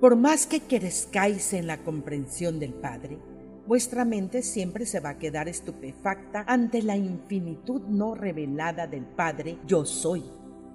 Por 0.00 0.16
más 0.16 0.46
que 0.46 0.62
crezcáis 0.62 1.52
en 1.52 1.66
la 1.66 1.84
comprensión 1.84 2.58
del 2.58 2.72
Padre, 2.72 3.18
vuestra 3.66 4.06
mente 4.06 4.40
siempre 4.40 4.86
se 4.86 5.00
va 5.00 5.10
a 5.10 5.18
quedar 5.18 5.50
estupefacta 5.50 6.46
ante 6.46 6.80
la 6.80 6.96
infinitud 6.96 7.82
no 7.82 8.14
revelada 8.14 8.86
del 8.86 9.04
Padre 9.04 9.58
Yo 9.66 9.84
soy, 9.84 10.24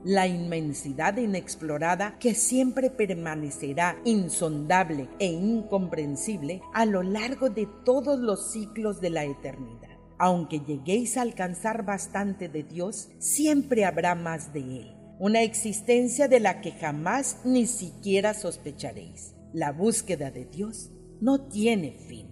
la 0.04 0.28
inmensidad 0.28 1.18
inexplorada 1.18 2.18
que 2.20 2.36
siempre 2.36 2.90
permanecerá 2.90 3.98
insondable 4.06 5.08
e 5.20 5.28
incomprensible 5.28 6.62
a 6.74 6.86
lo 6.86 7.04
largo 7.04 7.50
de 7.50 7.68
todos 7.86 8.20
los 8.20 8.52
ciclos 8.52 9.02
de 9.02 9.10
la 9.10 9.26
eternidad. 9.26 9.98
Aunque 10.18 10.60
lleguéis 10.60 11.18
a 11.18 11.22
alcanzar 11.22 11.86
bastante 11.86 12.48
de 12.50 12.64
Dios, 12.64 13.10
siempre 13.20 13.86
habrá 13.86 14.16
más 14.16 14.54
de 14.54 14.60
Él 14.60 15.04
una 15.20 15.42
existencia 15.42 16.28
de 16.28 16.40
la 16.40 16.60
que 16.60 16.72
jamás 16.72 17.38
ni 17.46 17.66
siquiera 17.66 18.34
sospecharéis. 18.34 19.34
La 19.54 19.72
búsqueda 19.72 20.32
de 20.32 20.46
Dios 20.46 20.92
no 21.22 21.48
tiene 21.48 21.94
fin. 21.94 22.28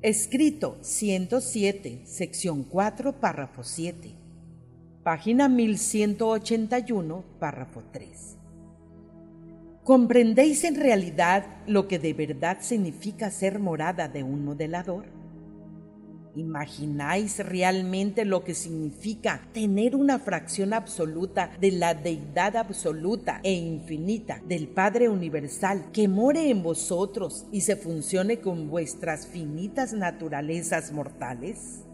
Escrito 0.00 0.78
107, 0.80 2.02
sección 2.06 2.62
4, 2.62 3.20
párrafo 3.20 3.64
7. 3.64 4.17
Página 5.08 5.48
1181, 5.48 7.24
párrafo 7.40 7.82
3. 7.92 8.36
¿Comprendéis 9.82 10.64
en 10.64 10.74
realidad 10.74 11.46
lo 11.66 11.88
que 11.88 11.98
de 11.98 12.12
verdad 12.12 12.58
significa 12.60 13.30
ser 13.30 13.58
morada 13.58 14.08
de 14.08 14.22
un 14.22 14.44
modelador? 14.44 15.06
¿Imagináis 16.36 17.38
realmente 17.38 18.26
lo 18.26 18.44
que 18.44 18.52
significa 18.52 19.48
tener 19.54 19.96
una 19.96 20.18
fracción 20.18 20.74
absoluta 20.74 21.52
de 21.58 21.72
la 21.72 21.94
deidad 21.94 22.58
absoluta 22.58 23.40
e 23.42 23.54
infinita 23.54 24.42
del 24.46 24.68
Padre 24.68 25.08
Universal 25.08 25.90
que 25.90 26.06
more 26.06 26.50
en 26.50 26.62
vosotros 26.62 27.46
y 27.50 27.62
se 27.62 27.76
funcione 27.76 28.40
con 28.40 28.68
vuestras 28.68 29.26
finitas 29.26 29.94
naturalezas 29.94 30.92
mortales? 30.92 31.87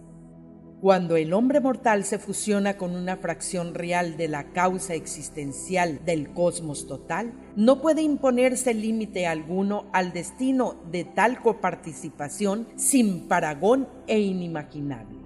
Cuando 0.85 1.17
el 1.17 1.33
hombre 1.33 1.61
mortal 1.61 2.05
se 2.05 2.19
fusiona 2.19 2.77
con 2.77 2.95
una 2.95 3.17
fracción 3.17 3.73
real 3.73 4.19
de 4.19 4.29
la 4.29 4.53
causa 4.53 4.93
existencial 4.93 6.05
del 6.05 6.35
cosmos 6.35 6.87
total, 6.87 7.33
no 7.57 7.81
puede 7.81 8.03
imponerse 8.03 8.75
límite 8.75 9.27
alguno 9.27 9.87
al 9.95 10.13
destino 10.13 10.77
de 10.93 11.05
tal 11.05 11.41
coparticipación 11.41 12.69
sin 12.77 13.29
paragón 13.29 13.89
e 14.07 14.21
inimaginable. 14.21 15.21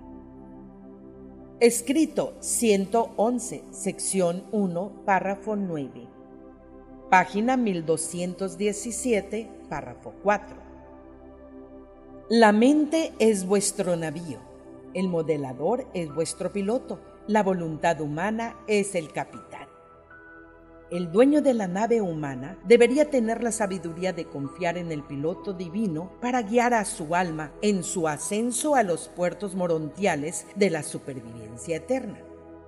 Escrito 1.59 2.37
111, 2.39 3.65
sección 3.73 4.45
1, 4.53 5.03
párrafo 5.05 5.57
9. 5.57 6.07
Página 7.11 7.57
1217, 7.57 9.51
párrafo 9.69 10.15
4. 10.23 10.57
La 12.29 12.53
mente 12.53 13.13
es 13.19 13.45
vuestro 13.45 13.97
navío 13.97 14.48
el 14.99 15.09
modelador 15.09 15.87
es 15.95 16.13
vuestro 16.13 16.53
piloto, 16.53 16.99
la 17.29 17.45
voluntad 17.45 18.01
humana 18.01 18.57
es 18.67 18.97
el 18.97 19.13
capitán. 19.13 19.69
El 20.91 21.13
dueño 21.13 21.41
de 21.41 21.55
la 21.55 21.69
nave 21.69 22.01
humana 22.01 22.59
debería 22.67 23.11
tener 23.11 23.43
la 23.43 23.53
sabiduría 23.53 24.13
de 24.13 24.25
confiar 24.25 24.77
en 24.77 24.91
el 24.91 25.05
piloto 25.05 25.53
divino 25.53 26.11
para 26.21 26.43
guiar 26.43 26.75
a 26.75 26.85
su 26.85 27.15
alma 27.15 27.53
en 27.63 27.85
su 27.85 28.09
ascenso 28.09 28.75
a 28.75 28.83
los 28.83 29.09
puertos 29.09 29.55
morontiales 29.55 30.47
de 30.57 30.71
la 30.71 30.83
supervivencia 30.83 31.77
eterna. 31.77 32.19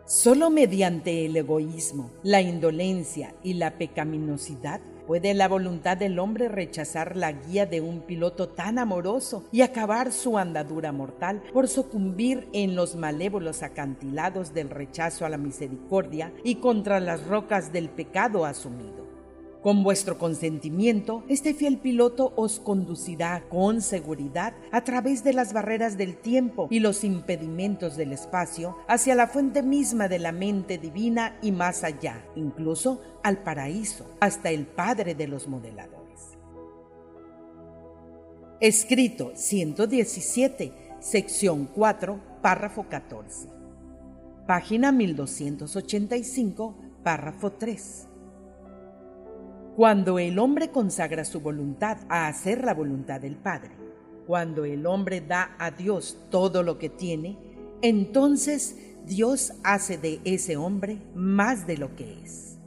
Solo 0.04 0.50
mediante 0.50 1.24
el 1.26 1.36
egoísmo, 1.36 2.10
la 2.22 2.42
indolencia 2.42 3.34
y 3.42 3.54
la 3.54 3.78
pecaminosidad 3.78 4.80
¿Puede 5.10 5.34
la 5.34 5.48
voluntad 5.48 5.96
del 5.96 6.20
hombre 6.20 6.46
rechazar 6.46 7.16
la 7.16 7.32
guía 7.32 7.66
de 7.66 7.80
un 7.80 8.02
piloto 8.02 8.50
tan 8.50 8.78
amoroso 8.78 9.42
y 9.50 9.62
acabar 9.62 10.12
su 10.12 10.38
andadura 10.38 10.92
mortal 10.92 11.42
por 11.52 11.66
sucumbir 11.66 12.48
en 12.52 12.76
los 12.76 12.94
malévolos 12.94 13.64
acantilados 13.64 14.54
del 14.54 14.70
rechazo 14.70 15.26
a 15.26 15.28
la 15.28 15.36
misericordia 15.36 16.32
y 16.44 16.60
contra 16.60 17.00
las 17.00 17.26
rocas 17.26 17.72
del 17.72 17.88
pecado 17.88 18.44
asumido? 18.44 18.99
Con 19.62 19.84
vuestro 19.84 20.16
consentimiento, 20.16 21.22
este 21.28 21.52
fiel 21.52 21.76
piloto 21.76 22.32
os 22.34 22.60
conducirá 22.60 23.44
con 23.50 23.82
seguridad 23.82 24.54
a 24.72 24.84
través 24.84 25.22
de 25.22 25.34
las 25.34 25.52
barreras 25.52 25.98
del 25.98 26.16
tiempo 26.16 26.66
y 26.70 26.80
los 26.80 27.04
impedimentos 27.04 27.98
del 27.98 28.12
espacio 28.12 28.78
hacia 28.88 29.14
la 29.14 29.26
fuente 29.26 29.62
misma 29.62 30.08
de 30.08 30.18
la 30.18 30.32
mente 30.32 30.78
divina 30.78 31.36
y 31.42 31.52
más 31.52 31.84
allá, 31.84 32.24
incluso 32.36 33.02
al 33.22 33.42
paraíso, 33.42 34.06
hasta 34.20 34.48
el 34.48 34.66
Padre 34.66 35.14
de 35.14 35.28
los 35.28 35.46
modeladores. 35.46 36.38
Escrito 38.60 39.32
117, 39.34 40.72
sección 41.00 41.66
4, 41.66 42.18
párrafo 42.40 42.86
14. 42.88 43.48
Página 44.46 44.90
1285, 44.90 46.76
párrafo 47.02 47.52
3. 47.52 48.09
Cuando 49.76 50.18
el 50.18 50.38
hombre 50.38 50.70
consagra 50.70 51.24
su 51.24 51.40
voluntad 51.40 51.98
a 52.08 52.26
hacer 52.26 52.64
la 52.64 52.74
voluntad 52.74 53.20
del 53.20 53.36
Padre, 53.36 53.70
cuando 54.26 54.64
el 54.64 54.86
hombre 54.86 55.20
da 55.20 55.56
a 55.58 55.70
Dios 55.70 56.18
todo 56.30 56.62
lo 56.62 56.78
que 56.78 56.88
tiene, 56.88 57.38
entonces 57.82 58.76
Dios 59.06 59.52
hace 59.62 59.96
de 59.96 60.20
ese 60.24 60.56
hombre 60.56 60.98
más 61.14 61.66
de 61.66 61.78
lo 61.78 61.94
que 61.96 62.20
es. 62.22 62.58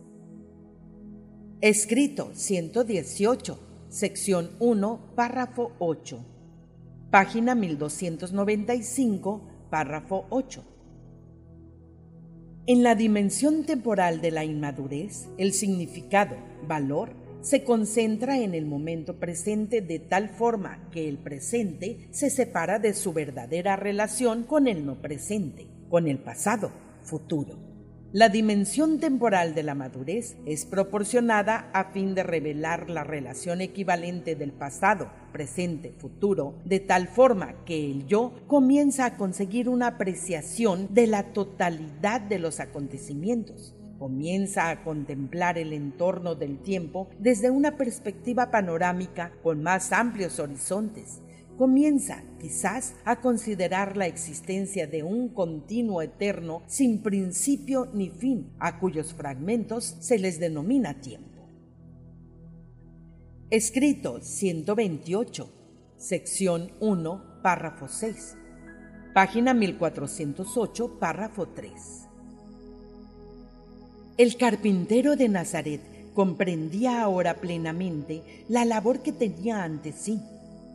Escrito 1.61 2.31
118, 2.33 3.59
sección 3.89 4.51
1, 4.59 5.13
párrafo 5.15 5.71
8. 5.79 6.25
Página 7.11 7.53
1295, 7.55 9.47
párrafo 9.69 10.25
8. 10.29 10.72
En 12.65 12.81
la 12.81 12.95
dimensión 12.95 13.65
temporal 13.65 14.21
de 14.21 14.31
la 14.31 14.45
inmadurez, 14.45 15.27
el 15.37 15.51
significado, 15.51 16.37
valor, 16.65 17.11
se 17.41 17.65
concentra 17.65 18.39
en 18.39 18.53
el 18.53 18.65
momento 18.65 19.19
presente 19.19 19.81
de 19.81 19.99
tal 19.99 20.29
forma 20.29 20.89
que 20.89 21.09
el 21.09 21.17
presente 21.17 22.07
se 22.11 22.29
separa 22.29 22.79
de 22.79 22.93
su 22.93 23.11
verdadera 23.11 23.75
relación 23.75 24.43
con 24.43 24.69
el 24.69 24.85
no 24.85 25.01
presente, 25.01 25.67
con 25.89 26.07
el 26.07 26.19
pasado, 26.19 26.71
futuro. 27.01 27.72
La 28.13 28.29
dimensión 28.29 28.99
temporal 28.99 29.55
de 29.55 29.63
la 29.63 29.73
madurez 29.73 30.37
es 30.45 30.67
proporcionada 30.67 31.71
a 31.73 31.85
fin 31.93 32.13
de 32.13 32.21
revelar 32.21 32.91
la 32.91 33.03
relación 33.03 33.59
equivalente 33.59 34.35
del 34.35 34.51
pasado, 34.51 35.09
presente, 35.31 35.95
futuro, 35.97 36.53
de 36.63 36.79
tal 36.79 37.07
forma 37.07 37.65
que 37.65 37.89
el 37.89 38.05
yo 38.05 38.33
comienza 38.45 39.05
a 39.05 39.17
conseguir 39.17 39.67
una 39.67 39.87
apreciación 39.87 40.93
de 40.93 41.07
la 41.07 41.33
totalidad 41.33 42.21
de 42.21 42.37
los 42.37 42.59
acontecimientos. 42.59 43.73
Comienza 43.97 44.69
a 44.69 44.83
contemplar 44.83 45.57
el 45.57 45.73
entorno 45.73 46.35
del 46.35 46.59
tiempo 46.59 47.09
desde 47.17 47.49
una 47.49 47.77
perspectiva 47.77 48.51
panorámica 48.51 49.31
con 49.41 49.63
más 49.63 49.91
amplios 49.91 50.37
horizontes 50.37 51.23
comienza 51.57 52.23
quizás 52.39 52.95
a 53.05 53.21
considerar 53.21 53.95
la 53.95 54.07
existencia 54.07 54.87
de 54.87 55.03
un 55.03 55.29
continuo 55.29 56.01
eterno 56.01 56.63
sin 56.67 57.01
principio 57.01 57.87
ni 57.93 58.09
fin, 58.09 58.51
a 58.59 58.79
cuyos 58.79 59.13
fragmentos 59.13 59.95
se 59.99 60.17
les 60.17 60.39
denomina 60.39 60.99
tiempo. 61.01 61.29
Escrito 63.49 64.19
128, 64.21 65.49
sección 65.97 66.71
1, 66.79 67.41
párrafo 67.43 67.87
6, 67.87 68.35
página 69.13 69.53
1408, 69.53 70.99
párrafo 70.99 71.47
3. 71.49 71.71
El 74.17 74.37
carpintero 74.37 75.15
de 75.15 75.29
Nazaret 75.29 75.81
comprendía 76.13 77.01
ahora 77.01 77.35
plenamente 77.35 78.45
la 78.47 78.65
labor 78.65 79.01
que 79.01 79.11
tenía 79.11 79.63
ante 79.63 79.91
sí 79.91 80.19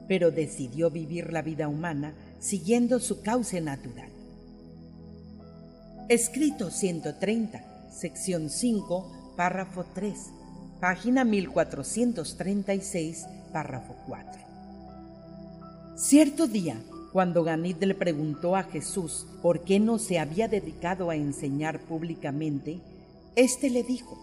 pero 0.08 0.32
decidió 0.32 0.90
vivir 0.90 1.32
la 1.32 1.42
vida 1.42 1.68
humana 1.68 2.14
siguiendo 2.40 2.98
su 2.98 3.22
cauce 3.22 3.60
natural. 3.60 4.10
Escrito 6.08 6.70
130, 6.70 7.90
sección 7.92 8.48
5, 8.48 9.34
párrafo 9.36 9.84
3, 9.94 10.18
página 10.80 11.24
1436, 11.24 13.26
párrafo 13.52 13.94
4. 14.06 14.40
Cierto 15.96 16.46
día, 16.46 16.80
cuando 17.12 17.44
Ganit 17.44 17.82
le 17.82 17.94
preguntó 17.94 18.56
a 18.56 18.62
Jesús 18.62 19.26
por 19.42 19.64
qué 19.64 19.80
no 19.80 19.98
se 19.98 20.18
había 20.18 20.48
dedicado 20.48 21.10
a 21.10 21.16
enseñar 21.16 21.80
públicamente, 21.80 22.80
éste 23.36 23.68
le 23.68 23.82
dijo, 23.82 24.16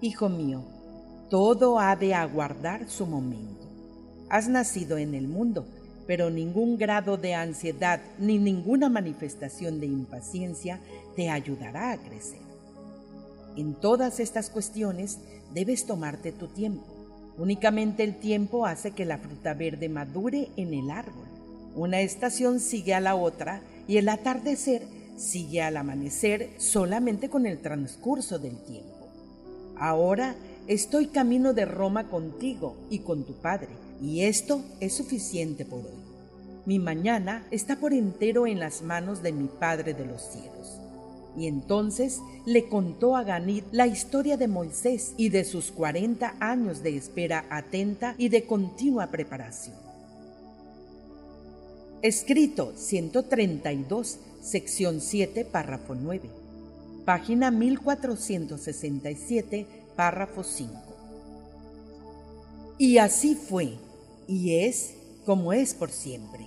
Hijo 0.00 0.28
mío, 0.28 0.64
todo 1.30 1.78
ha 1.78 1.94
de 1.94 2.14
aguardar 2.14 2.88
su 2.88 3.06
momento. 3.06 3.61
Has 4.32 4.48
nacido 4.48 4.96
en 4.96 5.14
el 5.14 5.28
mundo, 5.28 5.66
pero 6.06 6.30
ningún 6.30 6.78
grado 6.78 7.18
de 7.18 7.34
ansiedad 7.34 8.00
ni 8.18 8.38
ninguna 8.38 8.88
manifestación 8.88 9.78
de 9.78 9.84
impaciencia 9.84 10.80
te 11.14 11.28
ayudará 11.28 11.92
a 11.92 11.98
crecer. 11.98 12.40
En 13.58 13.74
todas 13.74 14.20
estas 14.20 14.48
cuestiones 14.48 15.18
debes 15.52 15.84
tomarte 15.84 16.32
tu 16.32 16.46
tiempo. 16.46 16.86
Únicamente 17.36 18.04
el 18.04 18.18
tiempo 18.18 18.64
hace 18.64 18.92
que 18.92 19.04
la 19.04 19.18
fruta 19.18 19.52
verde 19.52 19.90
madure 19.90 20.48
en 20.56 20.72
el 20.72 20.90
árbol. 20.90 21.26
Una 21.74 22.00
estación 22.00 22.58
sigue 22.58 22.94
a 22.94 23.00
la 23.00 23.14
otra 23.16 23.60
y 23.86 23.98
el 23.98 24.08
atardecer 24.08 24.80
sigue 25.18 25.60
al 25.60 25.76
amanecer 25.76 26.48
solamente 26.56 27.28
con 27.28 27.44
el 27.44 27.60
transcurso 27.60 28.38
del 28.38 28.56
tiempo. 28.62 29.08
Ahora 29.76 30.36
estoy 30.68 31.08
camino 31.08 31.52
de 31.52 31.66
Roma 31.66 32.08
contigo 32.08 32.76
y 32.88 33.00
con 33.00 33.24
tu 33.24 33.34
Padre, 33.34 33.81
y 34.02 34.22
esto 34.22 34.62
es 34.80 34.94
suficiente 34.94 35.64
por 35.64 35.78
hoy. 35.78 36.02
Mi 36.66 36.80
mañana 36.80 37.46
está 37.50 37.76
por 37.76 37.94
entero 37.94 38.48
en 38.48 38.58
las 38.58 38.82
manos 38.82 39.22
de 39.22 39.32
mi 39.32 39.46
Padre 39.46 39.94
de 39.94 40.04
los 40.04 40.20
cielos. 40.22 40.80
Y 41.36 41.46
entonces 41.46 42.20
le 42.44 42.68
contó 42.68 43.16
a 43.16 43.22
Ganid 43.22 43.62
la 43.70 43.86
historia 43.86 44.36
de 44.36 44.48
Moisés 44.48 45.14
y 45.16 45.28
de 45.28 45.44
sus 45.44 45.70
cuarenta 45.70 46.34
años 46.40 46.82
de 46.82 46.96
espera 46.96 47.46
atenta 47.48 48.16
y 48.18 48.28
de 48.28 48.44
continua 48.44 49.06
preparación. 49.06 49.76
Escrito 52.02 52.72
132, 52.76 54.18
sección 54.42 55.00
7, 55.00 55.44
párrafo 55.44 55.94
9. 55.94 56.28
Página 57.04 57.52
1467, 57.52 59.66
párrafo 59.94 60.42
5. 60.42 60.72
Y 62.78 62.98
así 62.98 63.36
fue, 63.36 63.78
y 64.32 64.64
es 64.64 64.94
como 65.26 65.52
es 65.52 65.74
por 65.74 65.90
siempre. 65.90 66.46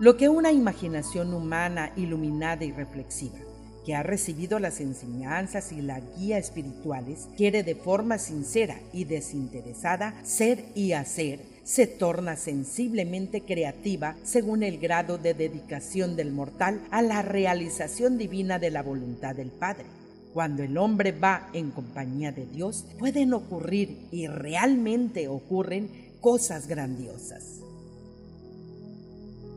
Lo 0.00 0.16
que 0.16 0.30
una 0.30 0.52
imaginación 0.52 1.34
humana 1.34 1.92
iluminada 1.96 2.64
y 2.64 2.72
reflexiva 2.72 3.38
que 3.84 3.94
ha 3.94 4.02
recibido 4.02 4.58
las 4.58 4.80
enseñanzas 4.80 5.72
y 5.72 5.80
la 5.80 6.00
guía 6.00 6.36
espirituales, 6.36 7.26
quiere 7.38 7.62
de 7.62 7.74
forma 7.74 8.18
sincera 8.18 8.78
y 8.92 9.04
desinteresada 9.04 10.14
ser 10.24 10.62
y 10.74 10.92
hacer, 10.92 11.40
se 11.64 11.86
torna 11.86 12.36
sensiblemente 12.36 13.40
creativa 13.40 14.14
según 14.24 14.62
el 14.62 14.78
grado 14.78 15.16
de 15.16 15.32
dedicación 15.32 16.16
del 16.16 16.32
mortal 16.32 16.82
a 16.90 17.00
la 17.00 17.22
realización 17.22 18.18
divina 18.18 18.58
de 18.58 18.70
la 18.70 18.82
voluntad 18.82 19.34
del 19.34 19.50
Padre. 19.50 19.86
Cuando 20.34 20.62
el 20.62 20.76
hombre 20.76 21.12
va 21.12 21.48
en 21.54 21.70
compañía 21.70 22.30
de 22.30 22.44
Dios, 22.44 22.84
pueden 22.98 23.32
ocurrir 23.32 24.06
y 24.12 24.26
realmente 24.26 25.28
ocurren 25.28 26.07
cosas 26.20 26.66
grandiosas. 26.66 27.44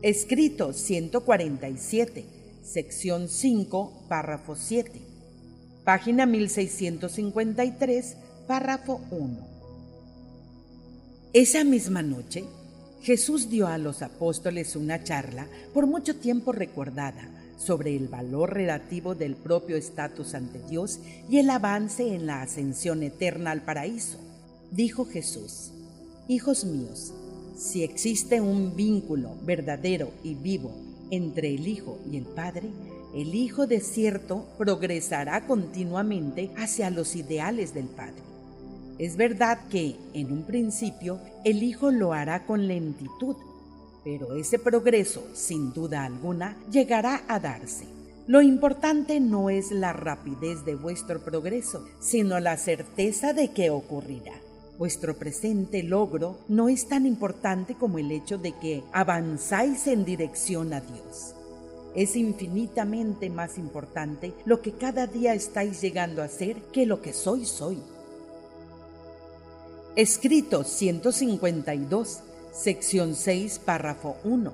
Escrito 0.02 0.72
147 0.72 2.42
sección 2.62 3.28
5, 3.28 4.04
párrafo 4.08 4.54
7, 4.56 4.92
página 5.84 6.26
1653, 6.26 8.16
párrafo 8.46 9.00
1. 9.10 9.52
Esa 11.32 11.64
misma 11.64 12.02
noche, 12.02 12.44
Jesús 13.02 13.50
dio 13.50 13.66
a 13.66 13.78
los 13.78 14.02
apóstoles 14.02 14.76
una 14.76 15.02
charla 15.02 15.48
por 15.74 15.86
mucho 15.86 16.16
tiempo 16.16 16.52
recordada 16.52 17.28
sobre 17.58 17.96
el 17.96 18.08
valor 18.08 18.54
relativo 18.54 19.14
del 19.14 19.34
propio 19.34 19.76
estatus 19.76 20.34
ante 20.34 20.60
Dios 20.68 21.00
y 21.28 21.38
el 21.38 21.50
avance 21.50 22.14
en 22.14 22.26
la 22.26 22.42
ascensión 22.42 23.02
eterna 23.02 23.50
al 23.50 23.62
paraíso. 23.62 24.18
Dijo 24.70 25.04
Jesús, 25.04 25.71
Hijos 26.28 26.64
míos, 26.64 27.12
si 27.56 27.82
existe 27.82 28.40
un 28.40 28.76
vínculo 28.76 29.30
verdadero 29.44 30.10
y 30.22 30.34
vivo 30.34 30.72
entre 31.10 31.52
el 31.52 31.66
Hijo 31.66 31.98
y 32.08 32.16
el 32.16 32.22
Padre, 32.22 32.68
el 33.12 33.34
Hijo 33.34 33.66
de 33.66 33.80
cierto 33.80 34.46
progresará 34.56 35.48
continuamente 35.48 36.52
hacia 36.56 36.90
los 36.90 37.16
ideales 37.16 37.74
del 37.74 37.86
Padre. 37.86 38.22
Es 38.98 39.16
verdad 39.16 39.66
que, 39.68 39.96
en 40.14 40.30
un 40.30 40.44
principio, 40.44 41.18
el 41.44 41.64
Hijo 41.64 41.90
lo 41.90 42.12
hará 42.12 42.46
con 42.46 42.68
lentitud, 42.68 43.34
pero 44.04 44.36
ese 44.36 44.60
progreso, 44.60 45.26
sin 45.34 45.72
duda 45.72 46.04
alguna, 46.04 46.56
llegará 46.70 47.24
a 47.26 47.40
darse. 47.40 47.84
Lo 48.28 48.42
importante 48.42 49.18
no 49.18 49.50
es 49.50 49.72
la 49.72 49.92
rapidez 49.92 50.64
de 50.64 50.76
vuestro 50.76 51.18
progreso, 51.18 51.84
sino 51.98 52.38
la 52.38 52.56
certeza 52.58 53.32
de 53.32 53.48
que 53.48 53.70
ocurrirá. 53.70 54.41
Vuestro 54.78 55.16
presente 55.16 55.82
logro 55.82 56.38
no 56.48 56.68
es 56.68 56.88
tan 56.88 57.06
importante 57.06 57.74
como 57.74 57.98
el 57.98 58.10
hecho 58.10 58.38
de 58.38 58.52
que 58.52 58.82
avanzáis 58.92 59.86
en 59.86 60.04
dirección 60.04 60.72
a 60.72 60.80
Dios. 60.80 61.34
Es 61.94 62.16
infinitamente 62.16 63.28
más 63.28 63.58
importante 63.58 64.32
lo 64.46 64.62
que 64.62 64.72
cada 64.72 65.06
día 65.06 65.34
estáis 65.34 65.80
llegando 65.82 66.22
a 66.22 66.28
ser 66.28 66.56
que 66.72 66.86
lo 66.86 67.02
que 67.02 67.12
sois 67.12 67.60
hoy. 67.60 67.78
Escrito 69.94 70.64
152, 70.64 72.20
sección 72.50 73.14
6, 73.14 73.58
párrafo 73.58 74.16
1. 74.24 74.52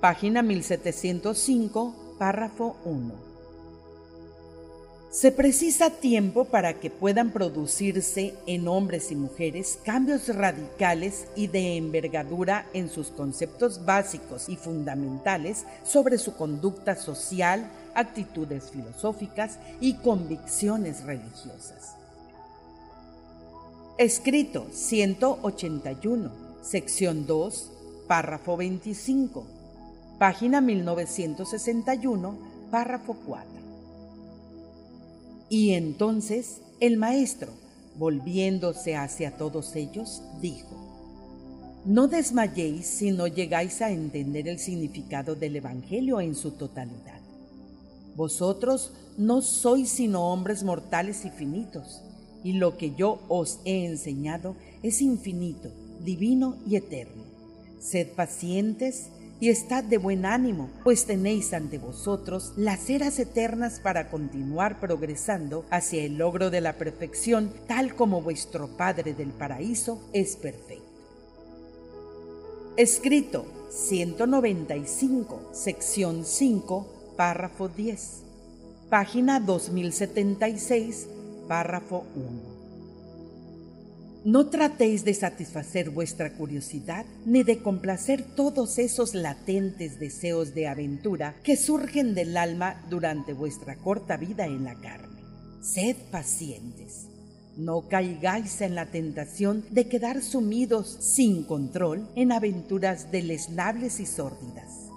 Página 0.00 0.42
1705, 0.42 2.16
párrafo 2.16 2.76
1. 2.84 3.31
Se 5.12 5.30
precisa 5.30 5.90
tiempo 5.90 6.46
para 6.46 6.80
que 6.80 6.88
puedan 6.88 7.32
producirse 7.32 8.34
en 8.46 8.66
hombres 8.66 9.12
y 9.12 9.14
mujeres 9.14 9.78
cambios 9.84 10.34
radicales 10.34 11.26
y 11.36 11.48
de 11.48 11.76
envergadura 11.76 12.64
en 12.72 12.88
sus 12.88 13.08
conceptos 13.08 13.84
básicos 13.84 14.48
y 14.48 14.56
fundamentales 14.56 15.66
sobre 15.84 16.16
su 16.16 16.34
conducta 16.34 16.96
social, 16.96 17.70
actitudes 17.94 18.70
filosóficas 18.70 19.58
y 19.82 19.96
convicciones 19.96 21.04
religiosas. 21.04 21.94
Escrito 23.98 24.66
181, 24.72 26.30
sección 26.62 27.26
2, 27.26 27.70
párrafo 28.08 28.56
25, 28.56 29.44
página 30.18 30.62
1961, 30.62 32.38
párrafo 32.70 33.14
4. 33.26 33.51
Y 35.52 35.72
entonces 35.72 36.62
el 36.80 36.96
maestro, 36.96 37.52
volviéndose 37.98 38.96
hacia 38.96 39.36
todos 39.36 39.76
ellos, 39.76 40.22
dijo, 40.40 40.74
No 41.84 42.08
desmayéis 42.08 42.86
si 42.86 43.10
no 43.10 43.26
llegáis 43.26 43.82
a 43.82 43.90
entender 43.90 44.48
el 44.48 44.58
significado 44.58 45.34
del 45.34 45.56
Evangelio 45.56 46.22
en 46.22 46.34
su 46.36 46.52
totalidad. 46.52 47.20
Vosotros 48.16 48.92
no 49.18 49.42
sois 49.42 49.90
sino 49.90 50.32
hombres 50.32 50.62
mortales 50.64 51.26
y 51.26 51.28
finitos, 51.28 52.00
y 52.42 52.54
lo 52.54 52.78
que 52.78 52.94
yo 52.94 53.20
os 53.28 53.58
he 53.66 53.84
enseñado 53.84 54.56
es 54.82 55.02
infinito, 55.02 55.70
divino 56.02 56.56
y 56.66 56.76
eterno. 56.76 57.24
Sed 57.78 58.08
pacientes 58.16 59.08
y 59.42 59.48
estad 59.48 59.82
de 59.82 59.98
buen 59.98 60.24
ánimo, 60.24 60.70
pues 60.84 61.04
tenéis 61.04 61.52
ante 61.52 61.76
vosotros 61.76 62.52
las 62.56 62.88
eras 62.88 63.18
eternas 63.18 63.80
para 63.80 64.08
continuar 64.08 64.78
progresando 64.78 65.64
hacia 65.68 66.04
el 66.04 66.16
logro 66.16 66.48
de 66.48 66.60
la 66.60 66.74
perfección, 66.74 67.52
tal 67.66 67.96
como 67.96 68.22
vuestro 68.22 68.68
Padre 68.76 69.14
del 69.14 69.30
paraíso 69.30 70.00
es 70.12 70.36
perfecto. 70.36 70.86
Escrito 72.76 73.44
195, 73.68 75.50
sección 75.52 76.24
5, 76.24 77.14
párrafo 77.16 77.66
10, 77.66 78.22
página 78.90 79.40
2076, 79.40 81.08
párrafo 81.48 82.04
1. 82.14 82.51
No 84.24 84.46
tratéis 84.46 85.04
de 85.04 85.14
satisfacer 85.14 85.90
vuestra 85.90 86.34
curiosidad 86.34 87.04
ni 87.26 87.42
de 87.42 87.58
complacer 87.58 88.22
todos 88.36 88.78
esos 88.78 89.14
latentes 89.16 89.98
deseos 89.98 90.54
de 90.54 90.68
aventura 90.68 91.34
que 91.42 91.56
surgen 91.56 92.14
del 92.14 92.36
alma 92.36 92.84
durante 92.88 93.32
vuestra 93.32 93.74
corta 93.74 94.16
vida 94.16 94.46
en 94.46 94.62
la 94.62 94.76
carne. 94.76 95.22
Sed 95.60 95.96
pacientes. 96.12 97.08
No 97.56 97.88
caigáis 97.88 98.60
en 98.60 98.76
la 98.76 98.86
tentación 98.86 99.64
de 99.70 99.88
quedar 99.88 100.22
sumidos 100.22 100.98
sin 101.00 101.42
control 101.42 102.08
en 102.14 102.30
aventuras 102.30 103.10
deleznables 103.10 103.98
y 103.98 104.06
sórdidas. 104.06 104.88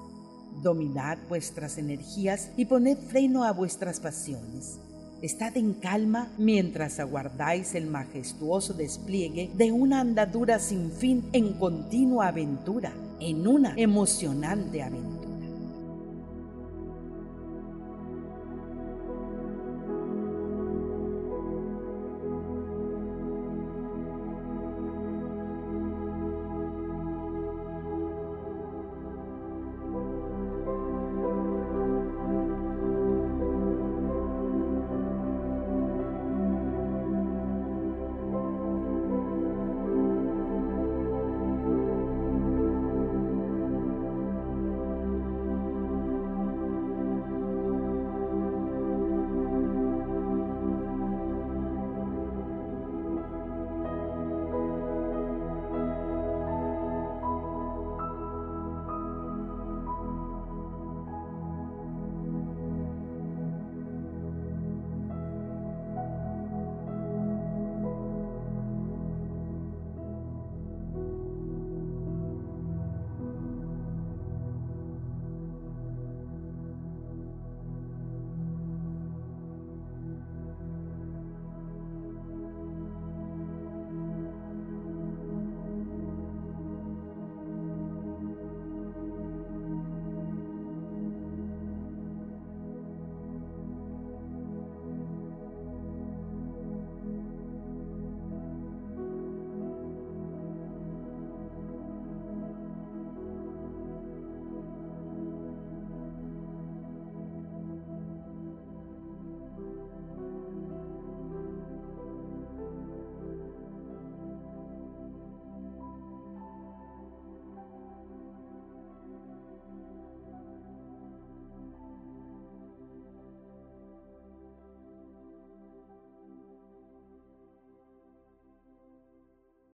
Dominad 0.62 1.18
vuestras 1.28 1.80
energías 1.80 2.52
y 2.58 2.66
poned 2.66 2.98
freno 3.10 3.44
a 3.44 3.54
vuestras 3.54 4.00
pasiones 4.00 4.78
Estad 5.26 5.58
en 5.58 5.74
calma 5.74 6.28
mientras 6.38 7.00
aguardáis 7.00 7.74
el 7.74 7.88
majestuoso 7.88 8.76
despliegue 8.76 9.50
de 9.56 9.72
una 9.72 10.02
andadura 10.02 10.60
sin 10.60 10.92
fin 10.92 11.28
en 11.34 11.54
continua 11.54 12.28
aventura, 12.28 12.94
en 13.20 13.48
una 13.48 13.74
emocionante 13.76 14.84
aventura. 14.84 15.15